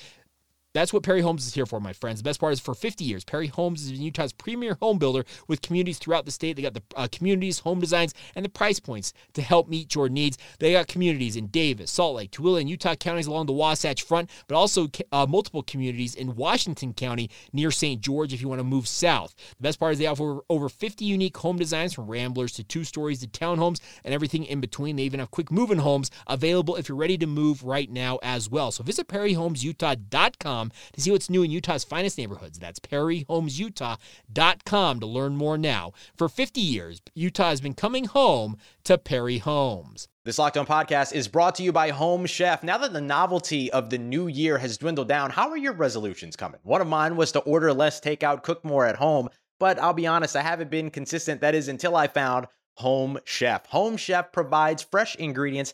That's 0.77 0.93
what 0.93 1.01
Perry 1.01 1.21
Homes 1.21 1.47
is 1.47 1.55
here 1.55 1.65
for, 1.65 1.79
my 1.79 1.91
friends. 1.91 2.19
The 2.19 2.23
best 2.23 2.39
part 2.39 2.53
is 2.53 2.59
for 2.59 2.75
50 2.75 3.03
years, 3.03 3.23
Perry 3.23 3.47
Homes 3.47 3.83
is 3.83 3.93
Utah's 3.93 4.31
premier 4.31 4.77
home 4.79 4.99
builder 4.99 5.25
with 5.47 5.63
communities 5.63 5.97
throughout 5.97 6.25
the 6.25 6.31
state. 6.31 6.55
They 6.55 6.61
got 6.61 6.75
the 6.75 6.83
uh, 6.95 7.07
communities, 7.11 7.57
home 7.57 7.79
designs, 7.79 8.13
and 8.35 8.45
the 8.45 8.49
price 8.49 8.79
points 8.79 9.11
to 9.33 9.41
help 9.41 9.67
meet 9.67 9.95
your 9.95 10.07
needs. 10.07 10.37
They 10.59 10.73
got 10.73 10.87
communities 10.87 11.35
in 11.35 11.47
Davis, 11.47 11.89
Salt 11.89 12.17
Lake, 12.17 12.29
Tooele, 12.29 12.61
and 12.61 12.69
Utah 12.69 12.93
counties 12.93 13.25
along 13.25 13.47
the 13.47 13.53
Wasatch 13.53 14.03
Front, 14.03 14.29
but 14.47 14.53
also 14.53 14.87
uh, 15.11 15.25
multiple 15.27 15.63
communities 15.63 16.13
in 16.13 16.35
Washington 16.35 16.93
County 16.93 17.31
near 17.51 17.71
St. 17.71 17.99
George 17.99 18.31
if 18.31 18.39
you 18.39 18.47
want 18.47 18.59
to 18.59 18.63
move 18.63 18.87
south. 18.87 19.33
The 19.57 19.63
best 19.63 19.79
part 19.79 19.93
is 19.93 19.97
they 19.97 20.05
offer 20.05 20.41
over 20.47 20.69
50 20.69 21.03
unique 21.03 21.37
home 21.37 21.57
designs 21.57 21.95
from 21.95 22.05
ramblers 22.05 22.51
to 22.51 22.63
two 22.63 22.83
stories 22.83 23.21
to 23.21 23.27
townhomes 23.27 23.79
and 24.03 24.13
everything 24.13 24.45
in 24.45 24.61
between. 24.61 24.95
They 24.95 25.03
even 25.03 25.21
have 25.21 25.31
quick 25.31 25.49
moving 25.51 25.79
homes 25.79 26.11
available 26.27 26.75
if 26.75 26.87
you're 26.87 26.99
ready 26.99 27.17
to 27.17 27.25
move 27.25 27.63
right 27.63 27.89
now 27.89 28.19
as 28.21 28.47
well. 28.47 28.71
So 28.71 28.83
visit 28.83 29.07
perryhomesutah.com 29.07 30.66
to 30.93 31.01
see 31.01 31.11
what's 31.11 31.29
new 31.29 31.43
in 31.43 31.51
Utah's 31.51 31.83
finest 31.83 32.17
neighborhoods. 32.17 32.59
That's 32.59 32.79
perryhomesutah.com 32.79 34.99
to 34.99 35.05
learn 35.05 35.35
more 35.35 35.57
now. 35.57 35.93
For 36.15 36.29
50 36.29 36.61
years, 36.61 37.01
Utah 37.13 37.49
has 37.49 37.61
been 37.61 37.73
coming 37.73 38.05
home 38.05 38.57
to 38.83 38.97
Perry 38.97 39.39
Homes. 39.39 40.07
This 40.25 40.39
Locked 40.39 40.57
On 40.57 40.65
podcast 40.65 41.13
is 41.13 41.29
brought 41.29 41.55
to 41.55 41.63
you 41.63 41.71
by 41.71 41.91
Home 41.91 42.25
Chef. 42.25 42.61
Now 42.61 42.77
that 42.79 42.91
the 42.91 42.99
novelty 42.99 43.71
of 43.71 43.89
the 43.89 43.97
new 43.97 44.27
year 44.27 44.57
has 44.57 44.77
dwindled 44.77 45.07
down, 45.07 45.29
how 45.29 45.49
are 45.49 45.57
your 45.57 45.73
resolutions 45.73 46.35
coming? 46.35 46.59
One 46.63 46.81
of 46.81 46.87
mine 46.87 47.15
was 47.15 47.31
to 47.31 47.39
order 47.39 47.71
less 47.71 48.01
takeout, 48.01 48.43
cook 48.43 48.65
more 48.65 48.85
at 48.85 48.97
home, 48.97 49.29
but 49.59 49.79
I'll 49.79 49.93
be 49.93 50.05
honest, 50.05 50.35
I 50.35 50.41
haven't 50.41 50.69
been 50.69 50.91
consistent. 50.91 51.39
That 51.41 51.55
is 51.55 51.69
until 51.69 51.95
I 51.95 52.07
found 52.07 52.47
Home 52.75 53.17
Chef. 53.23 53.65
Home 53.67 53.97
Chef 53.97 54.31
provides 54.31 54.83
fresh 54.83 55.15
ingredients 55.15 55.73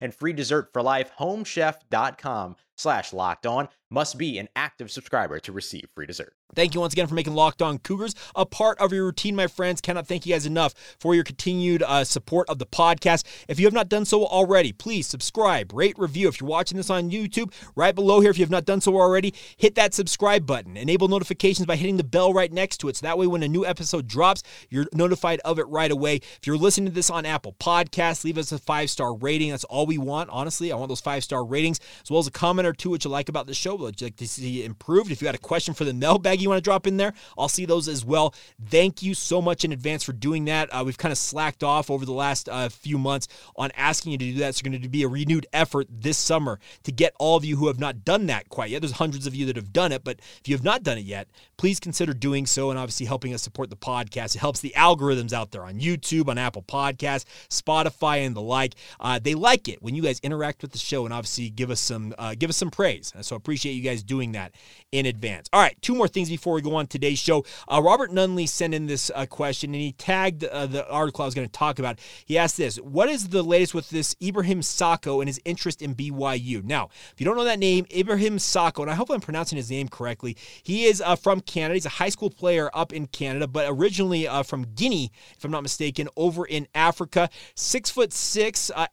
and 0.00 0.14
free 0.14 0.32
dessert 0.32 0.70
for 0.72 0.82
life. 0.82 1.10
Homechef.com 1.18 2.56
slash 2.76 3.12
locked 3.12 3.46
on 3.46 3.68
must 3.90 4.18
be 4.18 4.38
an 4.38 4.48
active 4.54 4.90
subscriber 4.90 5.38
to 5.40 5.52
receive 5.52 5.88
free 5.94 6.06
dessert. 6.06 6.34
Thank 6.54 6.74
you 6.74 6.80
once 6.80 6.92
again 6.92 7.06
for 7.06 7.14
making 7.14 7.34
Locked 7.34 7.60
On 7.60 7.78
Cougars 7.78 8.14
a 8.34 8.46
part 8.46 8.78
of 8.78 8.92
your 8.92 9.04
routine, 9.04 9.36
my 9.36 9.46
friends. 9.46 9.80
Cannot 9.80 10.06
thank 10.06 10.24
you 10.24 10.32
guys 10.32 10.46
enough 10.46 10.74
for 10.98 11.14
your 11.14 11.24
continued 11.24 11.82
uh, 11.82 12.04
support 12.04 12.48
of 12.48 12.58
the 12.58 12.66
podcast. 12.66 13.24
If 13.48 13.60
you 13.60 13.66
have 13.66 13.74
not 13.74 13.88
done 13.88 14.04
so 14.04 14.24
already, 14.26 14.72
please 14.72 15.06
subscribe, 15.06 15.72
rate, 15.74 15.98
review. 15.98 16.28
If 16.28 16.40
you're 16.40 16.48
watching 16.48 16.76
this 16.76 16.90
on 16.90 17.10
YouTube, 17.10 17.52
right 17.76 17.94
below 17.94 18.20
here, 18.20 18.30
if 18.30 18.38
you 18.38 18.44
have 18.44 18.50
not 18.50 18.64
done 18.64 18.80
so 18.80 18.96
already, 18.96 19.34
hit 19.56 19.74
that 19.74 19.92
subscribe 19.94 20.46
button. 20.46 20.76
Enable 20.76 21.08
notifications 21.08 21.66
by 21.66 21.76
hitting 21.76 21.98
the 21.98 22.04
bell 22.04 22.32
right 22.32 22.52
next 22.52 22.78
to 22.78 22.88
it. 22.88 22.96
So 22.96 23.06
that 23.06 23.18
way, 23.18 23.26
when 23.26 23.42
a 23.42 23.48
new 23.48 23.66
episode 23.66 24.06
drops, 24.06 24.42
you're 24.70 24.86
notified 24.94 25.40
of 25.44 25.58
it 25.58 25.68
right 25.68 25.90
away. 25.90 26.16
If 26.16 26.46
you're 26.46 26.56
listening 26.56 26.86
to 26.86 26.94
this 26.94 27.10
on 27.10 27.26
Apple 27.26 27.56
Podcasts, 27.60 28.24
leave 28.24 28.38
us 28.38 28.52
a 28.52 28.58
five 28.58 28.90
star 28.90 29.14
rating. 29.14 29.50
That's 29.50 29.64
all 29.64 29.86
we 29.88 29.98
want, 29.98 30.30
honestly. 30.30 30.70
I 30.70 30.76
want 30.76 30.88
those 30.88 31.00
five 31.00 31.24
star 31.24 31.44
ratings, 31.44 31.80
as 32.02 32.10
well 32.10 32.20
as 32.20 32.28
a 32.28 32.30
comment 32.30 32.68
or 32.68 32.72
two, 32.72 32.90
which 32.90 33.04
you 33.04 33.10
like 33.10 33.28
about 33.28 33.48
the 33.48 33.54
show, 33.54 33.74
what 33.74 34.00
you 34.00 34.06
like 34.06 34.16
to 34.16 34.28
see 34.28 34.64
improved. 34.64 35.10
If 35.10 35.20
you 35.20 35.26
got 35.26 35.34
a 35.34 35.38
question 35.38 35.74
for 35.74 35.84
the 35.84 35.92
mailbag 35.92 36.40
you 36.40 36.48
want 36.48 36.58
to 36.58 36.62
drop 36.62 36.86
in 36.86 36.96
there, 36.96 37.12
I'll 37.36 37.48
see 37.48 37.64
those 37.64 37.88
as 37.88 38.04
well. 38.04 38.34
Thank 38.64 39.02
you 39.02 39.14
so 39.14 39.42
much 39.42 39.64
in 39.64 39.72
advance 39.72 40.04
for 40.04 40.12
doing 40.12 40.44
that. 40.44 40.68
Uh, 40.72 40.84
we've 40.84 40.98
kind 40.98 41.10
of 41.10 41.18
slacked 41.18 41.64
off 41.64 41.90
over 41.90 42.04
the 42.04 42.12
last 42.12 42.48
uh, 42.48 42.68
few 42.68 42.98
months 42.98 43.26
on 43.56 43.70
asking 43.76 44.12
you 44.12 44.18
to 44.18 44.24
do 44.24 44.38
that. 44.38 44.54
So, 44.54 44.62
going 44.62 44.80
to 44.80 44.88
be 44.88 45.02
a 45.02 45.08
renewed 45.08 45.46
effort 45.52 45.88
this 45.90 46.18
summer 46.18 46.60
to 46.84 46.92
get 46.92 47.14
all 47.18 47.36
of 47.36 47.44
you 47.44 47.56
who 47.56 47.66
have 47.68 47.80
not 47.80 48.04
done 48.04 48.26
that 48.26 48.48
quite 48.48 48.70
yet. 48.70 48.82
There's 48.82 48.92
hundreds 48.92 49.26
of 49.26 49.34
you 49.34 49.46
that 49.46 49.56
have 49.56 49.72
done 49.72 49.92
it, 49.92 50.04
but 50.04 50.20
if 50.40 50.42
you 50.46 50.54
have 50.54 50.64
not 50.64 50.82
done 50.82 50.98
it 50.98 51.04
yet, 51.04 51.28
please 51.56 51.80
consider 51.80 52.12
doing 52.12 52.46
so 52.46 52.70
and 52.70 52.78
obviously 52.78 53.06
helping 53.06 53.34
us 53.34 53.42
support 53.42 53.70
the 53.70 53.76
podcast. 53.76 54.34
It 54.36 54.40
helps 54.40 54.60
the 54.60 54.74
algorithms 54.76 55.32
out 55.32 55.50
there 55.50 55.62
on 55.62 55.80
YouTube, 55.80 56.28
on 56.28 56.38
Apple 56.38 56.62
Podcasts, 56.62 57.24
Spotify, 57.48 58.26
and 58.26 58.36
the 58.36 58.42
like. 58.42 58.74
Uh, 59.00 59.18
they 59.18 59.34
like 59.34 59.68
it 59.68 59.77
when 59.80 59.94
you 59.94 60.02
guys 60.02 60.20
interact 60.20 60.62
with 60.62 60.72
the 60.72 60.78
show 60.78 61.04
and 61.04 61.14
obviously 61.14 61.50
give 61.50 61.70
us 61.70 61.80
some 61.80 62.14
uh, 62.18 62.34
give 62.38 62.50
us 62.50 62.56
some 62.56 62.70
praise. 62.70 63.12
So 63.20 63.34
I 63.34 63.38
appreciate 63.38 63.72
you 63.72 63.82
guys 63.82 64.02
doing 64.02 64.32
that 64.32 64.52
in 64.92 65.06
advance. 65.06 65.48
All 65.52 65.60
right, 65.60 65.76
two 65.82 65.94
more 65.94 66.08
things 66.08 66.28
before 66.30 66.54
we 66.54 66.62
go 66.62 66.74
on 66.76 66.86
today's 66.86 67.18
show. 67.18 67.44
Uh, 67.68 67.80
Robert 67.82 68.10
Nunley 68.10 68.48
sent 68.48 68.74
in 68.74 68.86
this 68.86 69.10
uh, 69.14 69.26
question 69.26 69.74
and 69.74 69.82
he 69.82 69.92
tagged 69.92 70.44
uh, 70.44 70.66
the 70.66 70.88
article 70.88 71.22
I 71.22 71.26
was 71.26 71.34
going 71.34 71.46
to 71.46 71.52
talk 71.52 71.78
about. 71.78 71.98
He 72.24 72.38
asked 72.38 72.56
this 72.56 72.76
What 72.76 73.08
is 73.08 73.28
the 73.28 73.42
latest 73.42 73.74
with 73.74 73.90
this 73.90 74.16
Ibrahim 74.22 74.60
Sacko 74.60 75.20
and 75.20 75.28
his 75.28 75.40
interest 75.44 75.82
in 75.82 75.94
BYU? 75.94 76.64
Now, 76.64 76.88
if 77.12 77.14
you 77.18 77.24
don't 77.24 77.36
know 77.36 77.44
that 77.44 77.58
name, 77.58 77.86
Ibrahim 77.94 78.38
Sacko, 78.38 78.82
and 78.82 78.90
I 78.90 78.94
hope 78.94 79.10
I'm 79.10 79.20
pronouncing 79.20 79.56
his 79.56 79.70
name 79.70 79.88
correctly, 79.88 80.36
he 80.62 80.84
is 80.84 81.00
uh, 81.00 81.16
from 81.16 81.40
Canada. 81.40 81.74
He's 81.74 81.86
a 81.86 81.90
high 81.90 82.08
school 82.08 82.30
player 82.30 82.70
up 82.74 82.92
in 82.92 83.06
Canada, 83.06 83.46
but 83.46 83.66
originally 83.68 84.26
uh, 84.26 84.42
from 84.42 84.64
Guinea, 84.74 85.10
if 85.36 85.44
I'm 85.44 85.50
not 85.50 85.62
mistaken, 85.62 86.08
over 86.16 86.44
in 86.44 86.66
Africa. 86.74 87.28
Six 87.54 87.90
foot 87.90 88.12
six 88.12 88.70
uh, 88.74 88.86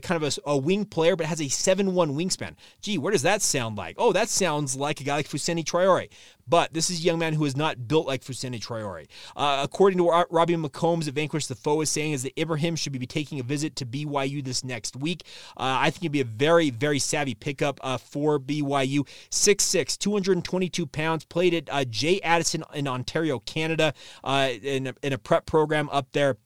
kind 0.00 0.22
of 0.22 0.38
a, 0.44 0.50
a 0.50 0.56
wing 0.56 0.84
player, 0.84 1.16
but 1.16 1.26
has 1.26 1.40
a 1.40 1.48
seven 1.48 1.94
one 1.94 2.14
wingspan. 2.16 2.54
Gee, 2.80 2.98
where 2.98 3.12
does 3.12 3.22
that 3.22 3.42
sound 3.42 3.76
like? 3.76 3.96
Oh, 3.98 4.12
that 4.12 4.28
sounds 4.28 4.76
like 4.76 5.00
a 5.00 5.04
guy 5.04 5.16
like 5.16 5.28
Fousseyni 5.28 5.64
Traore. 5.64 6.08
But 6.48 6.72
this 6.72 6.88
is 6.88 7.00
a 7.00 7.02
young 7.02 7.18
man 7.18 7.34
who 7.34 7.44
is 7.44 7.56
not 7.56 7.88
built 7.88 8.06
like 8.06 8.22
Fousseyni 8.22 8.58
Traore. 8.58 9.06
Uh, 9.36 9.60
according 9.62 9.98
to 9.98 10.24
Robbie 10.30 10.56
McCombs 10.56 11.06
at 11.06 11.14
Vanquish 11.14 11.46
the 11.46 11.54
Foe 11.54 11.82
is 11.82 11.90
saying 11.90 12.12
is 12.12 12.22
that 12.22 12.40
Ibrahim 12.40 12.74
should 12.74 12.92
be 12.92 13.06
taking 13.06 13.38
a 13.38 13.42
visit 13.42 13.76
to 13.76 13.86
BYU 13.86 14.42
this 14.42 14.64
next 14.64 14.96
week. 14.96 15.24
Uh, 15.56 15.76
I 15.80 15.90
think 15.90 16.04
it'd 16.04 16.12
be 16.12 16.20
a 16.20 16.24
very, 16.24 16.70
very 16.70 16.98
savvy 16.98 17.34
pickup 17.34 17.78
uh, 17.82 17.98
for 17.98 18.38
BYU. 18.40 19.06
6'6", 19.30 19.98
222 19.98 20.86
pounds, 20.86 21.24
played 21.24 21.52
at 21.52 21.68
uh, 21.70 21.84
J. 21.84 22.20
Addison 22.22 22.64
in 22.74 22.88
Ontario, 22.88 23.40
Canada, 23.40 23.92
uh, 24.24 24.48
in 24.62 24.86
a, 24.86 24.94
in 25.02 25.12
a 25.12 25.18
prep 25.18 25.44
program 25.44 25.90
up 25.90 26.12
there. 26.12 26.38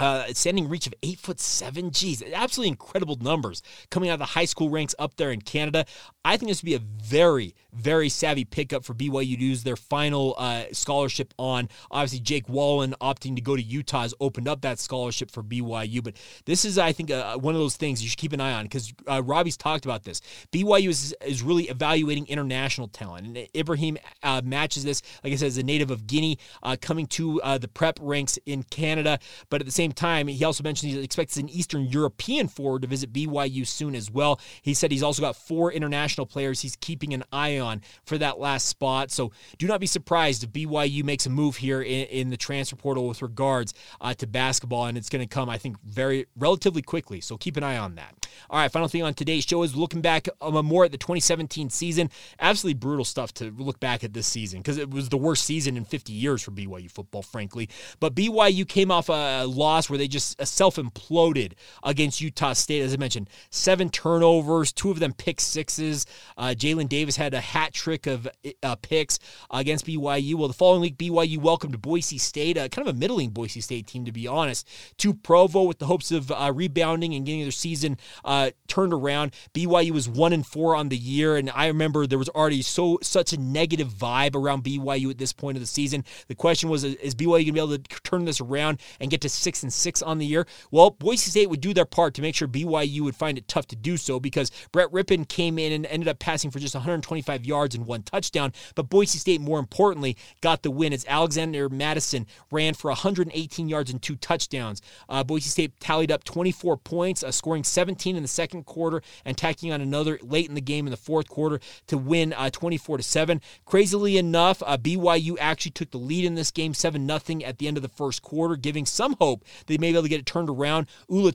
Uh, 0.00 0.24
standing 0.32 0.68
reach 0.68 0.88
of 0.88 0.94
eight 1.04 1.20
foot 1.20 1.38
seven. 1.38 1.90
Geez, 1.90 2.22
absolutely 2.32 2.70
incredible 2.70 3.16
numbers 3.20 3.62
coming 3.90 4.10
out 4.10 4.14
of 4.14 4.18
the 4.18 4.24
high 4.24 4.44
school 4.44 4.68
ranks 4.68 4.94
up 4.98 5.16
there 5.16 5.30
in 5.30 5.40
Canada. 5.40 5.84
I 6.24 6.36
think 6.36 6.50
this 6.50 6.62
would 6.62 6.66
be 6.66 6.74
a 6.74 6.78
very, 6.78 7.54
very 7.72 8.08
savvy 8.08 8.44
pickup 8.44 8.84
for 8.84 8.94
BYU 8.94 9.38
to 9.38 9.44
use 9.44 9.62
their 9.62 9.76
final 9.76 10.34
uh, 10.36 10.64
scholarship 10.72 11.32
on. 11.38 11.68
Obviously, 11.90 12.20
Jake 12.20 12.46
Wahlin 12.46 12.94
opting 13.00 13.36
to 13.36 13.42
go 13.42 13.54
to 13.54 13.62
Utah 13.62 14.02
has 14.02 14.14
opened 14.20 14.48
up 14.48 14.62
that 14.62 14.80
scholarship 14.80 15.30
for 15.30 15.42
BYU. 15.42 16.02
But 16.02 16.14
this 16.44 16.64
is, 16.64 16.78
I 16.78 16.92
think, 16.92 17.10
uh, 17.10 17.36
one 17.38 17.54
of 17.54 17.60
those 17.60 17.76
things 17.76 18.02
you 18.02 18.08
should 18.08 18.18
keep 18.18 18.32
an 18.32 18.40
eye 18.40 18.54
on 18.54 18.64
because 18.64 18.92
uh, 19.06 19.22
Robbie's 19.22 19.56
talked 19.56 19.84
about 19.84 20.02
this. 20.02 20.20
BYU 20.52 20.88
is, 20.88 21.14
is 21.24 21.42
really 21.42 21.64
evaluating 21.68 22.26
international 22.26 22.88
talent, 22.88 23.26
and 23.26 23.48
Ibrahim 23.54 23.96
uh, 24.22 24.42
matches 24.44 24.82
this. 24.82 25.02
Like 25.22 25.32
I 25.32 25.36
said, 25.36 25.46
as 25.48 25.58
a 25.58 25.62
native 25.62 25.90
of 25.90 26.06
Guinea, 26.06 26.38
uh, 26.62 26.76
coming 26.80 27.06
to 27.08 27.40
uh, 27.42 27.58
the 27.58 27.68
prep 27.68 27.98
ranks 28.00 28.38
in 28.46 28.64
Canada, 28.64 29.18
but 29.50 29.60
at 29.60 29.66
the 29.66 29.72
same 29.72 29.84
same 29.84 29.92
time, 29.92 30.28
he 30.28 30.42
also 30.44 30.62
mentioned 30.62 30.92
he 30.92 31.02
expects 31.02 31.36
an 31.36 31.48
Eastern 31.50 31.84
European 31.84 32.48
forward 32.48 32.82
to 32.82 32.88
visit 32.88 33.12
BYU 33.12 33.66
soon 33.66 33.94
as 33.94 34.10
well. 34.10 34.40
He 34.62 34.72
said 34.72 34.90
he's 34.90 35.02
also 35.02 35.20
got 35.20 35.36
four 35.36 35.70
international 35.70 36.13
players 36.22 36.60
he's 36.60 36.76
keeping 36.76 37.12
an 37.12 37.24
eye 37.32 37.58
on 37.58 37.82
for 38.04 38.16
that 38.18 38.38
last 38.38 38.68
spot. 38.68 39.10
So 39.10 39.32
do 39.58 39.66
not 39.66 39.80
be 39.80 39.86
surprised 39.86 40.44
if 40.44 40.50
BYU 40.50 41.04
makes 41.04 41.26
a 41.26 41.30
move 41.30 41.56
here 41.56 41.82
in, 41.82 42.06
in 42.06 42.30
the 42.30 42.36
transfer 42.36 42.76
portal 42.76 43.08
with 43.08 43.22
regards 43.22 43.74
uh, 44.00 44.14
to 44.14 44.26
basketball, 44.26 44.86
and 44.86 44.96
it's 44.96 45.08
going 45.08 45.26
to 45.26 45.32
come, 45.32 45.50
I 45.50 45.58
think, 45.58 45.76
very 45.82 46.26
relatively 46.36 46.82
quickly. 46.82 47.20
So 47.20 47.36
keep 47.36 47.56
an 47.56 47.64
eye 47.64 47.76
on 47.76 47.96
that. 47.96 48.14
All 48.48 48.58
right, 48.58 48.70
final 48.70 48.88
thing 48.88 49.02
on 49.02 49.14
today's 49.14 49.44
show 49.44 49.62
is 49.62 49.76
looking 49.76 50.00
back 50.00 50.28
um, 50.40 50.64
more 50.64 50.84
at 50.84 50.92
the 50.92 50.98
2017 50.98 51.70
season. 51.70 52.10
Absolutely 52.38 52.78
brutal 52.78 53.04
stuff 53.04 53.34
to 53.34 53.50
look 53.58 53.80
back 53.80 54.04
at 54.04 54.12
this 54.12 54.26
season 54.26 54.60
because 54.60 54.78
it 54.78 54.90
was 54.90 55.08
the 55.08 55.16
worst 55.16 55.44
season 55.44 55.76
in 55.76 55.84
50 55.84 56.12
years 56.12 56.42
for 56.42 56.52
BYU 56.52 56.90
football, 56.90 57.22
frankly. 57.22 57.68
But 58.00 58.14
BYU 58.14 58.66
came 58.68 58.90
off 58.90 59.08
a 59.08 59.44
loss 59.44 59.64
loss 59.64 59.90
where 59.90 59.98
they 59.98 60.08
just 60.08 60.40
uh, 60.40 60.44
self 60.44 60.76
imploded 60.76 61.52
against 61.82 62.20
Utah 62.20 62.52
State. 62.52 62.82
As 62.82 62.94
I 62.94 62.96
mentioned, 62.96 63.28
seven 63.50 63.88
turnovers, 63.88 64.72
two 64.72 64.90
of 64.90 65.00
them 65.00 65.12
pick 65.12 65.40
sixes. 65.40 66.03
Uh, 66.36 66.54
Jalen 66.56 66.88
Davis 66.88 67.16
had 67.16 67.34
a 67.34 67.40
hat 67.40 67.72
trick 67.72 68.06
of 68.06 68.28
uh, 68.62 68.76
picks 68.76 69.18
against 69.50 69.86
BYU. 69.86 70.34
Well, 70.34 70.48
the 70.48 70.54
following 70.54 70.80
week, 70.80 70.96
BYU 70.98 71.38
welcomed 71.38 71.80
Boise 71.80 72.18
State, 72.18 72.56
uh, 72.56 72.68
kind 72.68 72.86
of 72.86 72.94
a 72.94 72.98
middling 72.98 73.30
Boise 73.30 73.60
State 73.60 73.86
team, 73.86 74.04
to 74.04 74.12
be 74.12 74.26
honest, 74.26 74.68
to 74.98 75.14
Provo 75.14 75.62
with 75.62 75.78
the 75.78 75.86
hopes 75.86 76.10
of 76.10 76.30
uh, 76.30 76.52
rebounding 76.54 77.14
and 77.14 77.24
getting 77.26 77.42
their 77.42 77.50
season 77.50 77.96
uh, 78.24 78.50
turned 78.68 78.92
around. 78.92 79.34
BYU 79.54 79.90
was 79.90 80.08
one 80.08 80.32
and 80.32 80.46
four 80.46 80.74
on 80.74 80.88
the 80.88 80.96
year, 80.96 81.36
and 81.36 81.50
I 81.50 81.66
remember 81.66 82.06
there 82.06 82.18
was 82.18 82.28
already 82.30 82.62
so 82.62 82.98
such 83.02 83.32
a 83.32 83.36
negative 83.36 83.88
vibe 83.88 84.34
around 84.34 84.64
BYU 84.64 85.10
at 85.10 85.18
this 85.18 85.32
point 85.32 85.56
of 85.56 85.60
the 85.62 85.66
season. 85.66 86.04
The 86.28 86.34
question 86.34 86.68
was, 86.68 86.84
is 86.84 87.14
BYU 87.14 87.26
going 87.26 87.46
to 87.46 87.52
be 87.52 87.60
able 87.60 87.78
to 87.78 88.02
turn 88.02 88.24
this 88.24 88.40
around 88.40 88.80
and 89.00 89.10
get 89.10 89.20
to 89.22 89.28
six 89.28 89.62
and 89.62 89.72
six 89.72 90.02
on 90.02 90.18
the 90.18 90.26
year? 90.26 90.46
Well, 90.70 90.90
Boise 90.90 91.30
State 91.30 91.50
would 91.50 91.60
do 91.60 91.74
their 91.74 91.84
part 91.84 92.14
to 92.14 92.22
make 92.22 92.34
sure 92.34 92.48
BYU 92.48 93.00
would 93.00 93.16
find 93.16 93.38
it 93.38 93.48
tough 93.48 93.66
to 93.68 93.76
do 93.76 93.96
so 93.96 94.20
because 94.20 94.50
Brett 94.72 94.90
Rypien 94.90 95.28
came 95.28 95.58
in 95.58 95.72
and 95.72 95.86
ended 95.94 96.08
up 96.08 96.18
passing 96.18 96.50
for 96.50 96.58
just 96.58 96.74
125 96.74 97.46
yards 97.46 97.74
and 97.74 97.86
one 97.86 98.02
touchdown. 98.02 98.52
But 98.74 98.90
Boise 98.90 99.18
State, 99.18 99.40
more 99.40 99.58
importantly, 99.58 100.16
got 100.40 100.62
the 100.62 100.70
win 100.70 100.92
as 100.92 101.06
Alexander 101.08 101.68
Mattison 101.68 102.26
ran 102.50 102.74
for 102.74 102.90
118 102.90 103.68
yards 103.68 103.90
and 103.90 104.02
two 104.02 104.16
touchdowns. 104.16 104.82
Uh, 105.08 105.24
Boise 105.24 105.48
State 105.48 105.78
tallied 105.80 106.10
up 106.10 106.24
24 106.24 106.76
points, 106.76 107.22
uh, 107.22 107.30
scoring 107.30 107.64
17 107.64 108.16
in 108.16 108.22
the 108.22 108.28
second 108.28 108.64
quarter 108.66 109.02
and 109.24 109.38
tacking 109.38 109.72
on 109.72 109.80
another 109.80 110.18
late 110.22 110.48
in 110.48 110.54
the 110.54 110.60
game 110.60 110.86
in 110.86 110.90
the 110.90 110.96
fourth 110.96 111.28
quarter 111.28 111.60
to 111.86 111.96
win 111.96 112.32
uh, 112.32 112.50
24 112.50 112.98
to 112.98 113.02
7. 113.02 113.40
Crazily 113.64 114.18
enough, 114.18 114.62
uh, 114.66 114.76
BYU 114.76 115.36
actually 115.40 115.72
took 115.72 115.90
the 115.90 115.98
lead 115.98 116.24
in 116.24 116.34
this 116.34 116.50
game 116.50 116.74
7 116.74 117.06
0 117.06 117.40
at 117.44 117.58
the 117.58 117.68
end 117.68 117.76
of 117.76 117.82
the 117.82 117.88
first 117.88 118.22
quarter, 118.22 118.56
giving 118.56 118.84
some 118.84 119.16
hope 119.20 119.44
they 119.66 119.78
may 119.78 119.90
be 119.90 119.96
able 119.96 120.02
to 120.02 120.08
get 120.08 120.20
it 120.20 120.26
turned 120.26 120.50
around. 120.50 120.86
Ula 121.08 121.32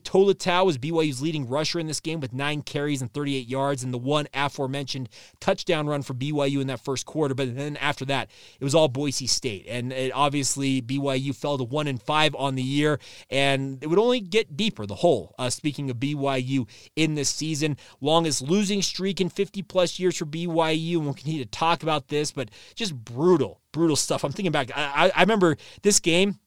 was 0.64 0.78
BYU's 0.78 1.22
leading 1.22 1.48
rusher 1.48 1.78
in 1.78 1.86
this 1.86 2.00
game 2.00 2.20
with 2.20 2.32
nine 2.32 2.62
carries 2.62 3.00
and 3.00 3.12
38 3.12 3.48
yards 3.48 3.82
and 3.82 3.94
the 3.94 3.98
one 3.98 4.26
aforementioned 4.50 5.08
touchdown 5.40 5.86
run 5.86 6.02
for 6.02 6.14
BYU 6.14 6.60
in 6.60 6.66
that 6.66 6.84
first 6.84 7.06
quarter. 7.06 7.34
But 7.34 7.56
then 7.56 7.76
after 7.78 8.04
that, 8.06 8.30
it 8.58 8.64
was 8.64 8.74
all 8.74 8.88
Boise 8.88 9.26
State. 9.26 9.66
And 9.68 9.92
it, 9.92 10.12
obviously, 10.12 10.82
BYU 10.82 11.34
fell 11.34 11.58
to 11.58 11.64
1 11.64 11.86
and 11.86 12.02
5 12.02 12.34
on 12.34 12.54
the 12.54 12.62
year, 12.62 12.98
and 13.30 13.82
it 13.82 13.86
would 13.86 13.98
only 13.98 14.20
get 14.20 14.56
deeper, 14.56 14.86
the 14.86 14.96
hole. 14.96 15.34
Uh, 15.38 15.50
speaking 15.50 15.90
of 15.90 15.96
BYU 15.96 16.68
in 16.96 17.14
this 17.14 17.30
season, 17.30 17.76
longest 18.00 18.42
losing 18.42 18.82
streak 18.82 19.20
in 19.20 19.28
50 19.28 19.62
plus 19.62 19.98
years 19.98 20.16
for 20.16 20.26
BYU, 20.26 20.96
and 20.96 21.04
we'll 21.04 21.14
continue 21.14 21.44
to 21.44 21.50
talk 21.50 21.82
about 21.82 22.08
this, 22.08 22.32
but 22.32 22.50
just 22.74 22.94
brutal, 22.94 23.60
brutal 23.72 23.96
stuff. 23.96 24.24
I'm 24.24 24.32
thinking 24.32 24.52
back, 24.52 24.70
I, 24.74 25.10
I 25.14 25.20
remember 25.22 25.56
this 25.82 26.00
game 26.00 26.38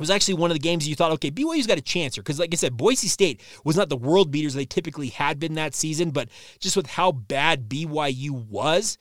was 0.00 0.10
actually 0.10 0.34
one 0.34 0.50
of 0.50 0.54
the 0.54 0.60
games 0.60 0.88
you 0.88 0.96
thought, 0.96 1.12
okay, 1.12 1.30
BYU's 1.30 1.66
got 1.66 1.78
a 1.78 1.82
chance 1.82 2.16
here. 2.16 2.22
Because, 2.22 2.40
like 2.40 2.52
I 2.52 2.56
said, 2.56 2.76
Boise 2.76 3.06
State 3.06 3.40
was 3.64 3.76
not 3.76 3.88
the 3.88 3.96
world 3.96 4.30
beaters 4.30 4.54
they 4.54 4.64
typically 4.64 5.08
had 5.08 5.38
been 5.38 5.54
that 5.54 5.74
season, 5.74 6.10
but 6.10 6.28
just 6.58 6.76
with 6.76 6.86
how 6.86 7.12
bad 7.12 7.68
BYU 7.68 8.30
was, 8.30 8.98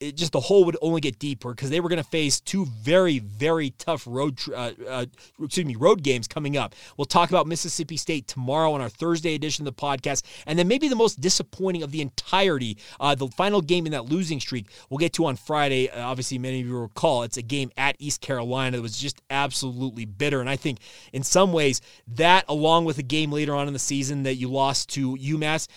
it 0.00 0.16
just 0.16 0.32
the 0.32 0.40
hole 0.40 0.64
would 0.64 0.76
only 0.80 1.00
get 1.00 1.18
deeper 1.18 1.50
because 1.50 1.70
they 1.70 1.78
were 1.78 1.88
going 1.88 2.02
to 2.02 2.08
face 2.08 2.40
two 2.40 2.66
very 2.66 3.18
very 3.18 3.70
tough 3.70 4.04
road 4.06 4.38
uh, 4.54 4.72
uh, 4.88 5.06
excuse 5.42 5.66
me 5.66 5.76
road 5.76 6.02
games 6.02 6.26
coming 6.26 6.56
up. 6.56 6.74
We'll 6.96 7.04
talk 7.04 7.28
about 7.28 7.46
Mississippi 7.46 7.96
State 7.96 8.26
tomorrow 8.26 8.72
on 8.72 8.80
our 8.80 8.88
Thursday 8.88 9.34
edition 9.34 9.66
of 9.66 9.74
the 9.74 9.80
podcast, 9.80 10.22
and 10.46 10.58
then 10.58 10.68
maybe 10.68 10.88
the 10.88 10.96
most 10.96 11.20
disappointing 11.20 11.82
of 11.82 11.90
the 11.90 12.00
entirety, 12.00 12.78
uh, 12.98 13.14
the 13.14 13.28
final 13.28 13.60
game 13.60 13.86
in 13.86 13.92
that 13.92 14.06
losing 14.06 14.40
streak. 14.40 14.66
We'll 14.88 14.98
get 14.98 15.12
to 15.14 15.26
on 15.26 15.36
Friday. 15.36 15.90
Uh, 15.90 16.02
obviously, 16.02 16.38
many 16.38 16.60
of 16.60 16.66
you 16.66 16.78
recall 16.78 17.22
it's 17.22 17.36
a 17.36 17.42
game 17.42 17.70
at 17.76 17.96
East 17.98 18.20
Carolina 18.20 18.76
that 18.76 18.82
was 18.82 18.98
just 18.98 19.20
absolutely 19.30 20.04
bitter, 20.04 20.40
and 20.40 20.48
I 20.48 20.56
think 20.56 20.78
in 21.12 21.22
some 21.22 21.52
ways 21.52 21.80
that, 22.08 22.44
along 22.48 22.84
with 22.84 22.98
a 22.98 23.02
game 23.02 23.32
later 23.32 23.54
on 23.54 23.66
in 23.66 23.72
the 23.72 23.78
season 23.78 24.22
that 24.22 24.36
you 24.36 24.48
lost 24.48 24.88
to 24.90 25.16
UMass, 25.16 25.68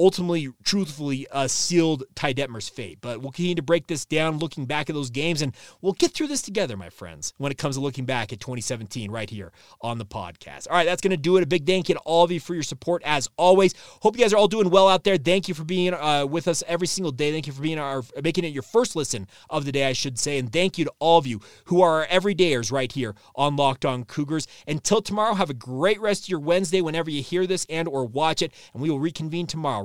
ultimately, 0.00 0.48
truthfully, 0.64 1.26
uh, 1.30 1.46
sealed 1.46 2.04
Ty 2.14 2.32
Detmer's 2.34 2.68
fate. 2.68 2.98
But 3.00 3.20
we'll 3.20 3.32
continue 3.32 3.54
to 3.54 3.62
break 3.62 3.86
this 3.86 4.04
down, 4.06 4.38
looking 4.38 4.64
back 4.64 4.88
at 4.88 4.94
those 4.94 5.10
games, 5.10 5.42
and 5.42 5.54
we'll 5.82 5.92
get 5.92 6.12
through 6.12 6.28
this 6.28 6.40
together, 6.42 6.76
my 6.76 6.88
friends, 6.88 7.34
when 7.36 7.52
it 7.52 7.58
comes 7.58 7.76
to 7.76 7.82
looking 7.82 8.06
back 8.06 8.32
at 8.32 8.40
2017 8.40 9.10
right 9.10 9.28
here 9.28 9.52
on 9.82 9.98
the 9.98 10.06
podcast. 10.06 10.66
All 10.70 10.76
right, 10.76 10.86
that's 10.86 11.02
going 11.02 11.10
to 11.10 11.16
do 11.16 11.36
it. 11.36 11.42
A 11.42 11.46
big 11.46 11.66
thank 11.66 11.88
you 11.88 11.94
to 11.94 12.00
all 12.00 12.24
of 12.24 12.30
you 12.30 12.40
for 12.40 12.54
your 12.54 12.62
support, 12.62 13.02
as 13.04 13.28
always. 13.36 13.74
Hope 14.00 14.16
you 14.16 14.24
guys 14.24 14.32
are 14.32 14.38
all 14.38 14.48
doing 14.48 14.70
well 14.70 14.88
out 14.88 15.04
there. 15.04 15.18
Thank 15.18 15.48
you 15.48 15.54
for 15.54 15.64
being 15.64 15.92
uh, 15.92 16.24
with 16.26 16.48
us 16.48 16.62
every 16.66 16.86
single 16.86 17.12
day. 17.12 17.30
Thank 17.30 17.46
you 17.46 17.52
for 17.52 17.62
being 17.62 17.78
our 17.78 18.02
making 18.22 18.44
it 18.44 18.48
your 18.54 18.62
first 18.62 18.96
listen 18.96 19.26
of 19.50 19.66
the 19.66 19.72
day, 19.72 19.86
I 19.86 19.92
should 19.92 20.18
say. 20.18 20.38
And 20.38 20.50
thank 20.50 20.78
you 20.78 20.86
to 20.86 20.92
all 20.98 21.18
of 21.18 21.26
you 21.26 21.40
who 21.66 21.82
are 21.82 22.00
our 22.00 22.06
everydayers 22.06 22.72
right 22.72 22.90
here 22.90 23.14
on 23.36 23.56
Locked 23.56 23.84
On 23.84 24.04
Cougars. 24.04 24.46
Until 24.66 25.02
tomorrow, 25.02 25.34
have 25.34 25.50
a 25.50 25.54
great 25.54 26.00
rest 26.00 26.24
of 26.24 26.28
your 26.30 26.40
Wednesday 26.40 26.80
whenever 26.80 27.10
you 27.10 27.22
hear 27.22 27.46
this 27.46 27.66
and 27.68 27.86
or 27.86 28.06
watch 28.06 28.40
it, 28.42 28.52
and 28.72 28.82
we 28.82 28.88
will 28.88 29.00
reconvene 29.00 29.46
tomorrow 29.46 29.82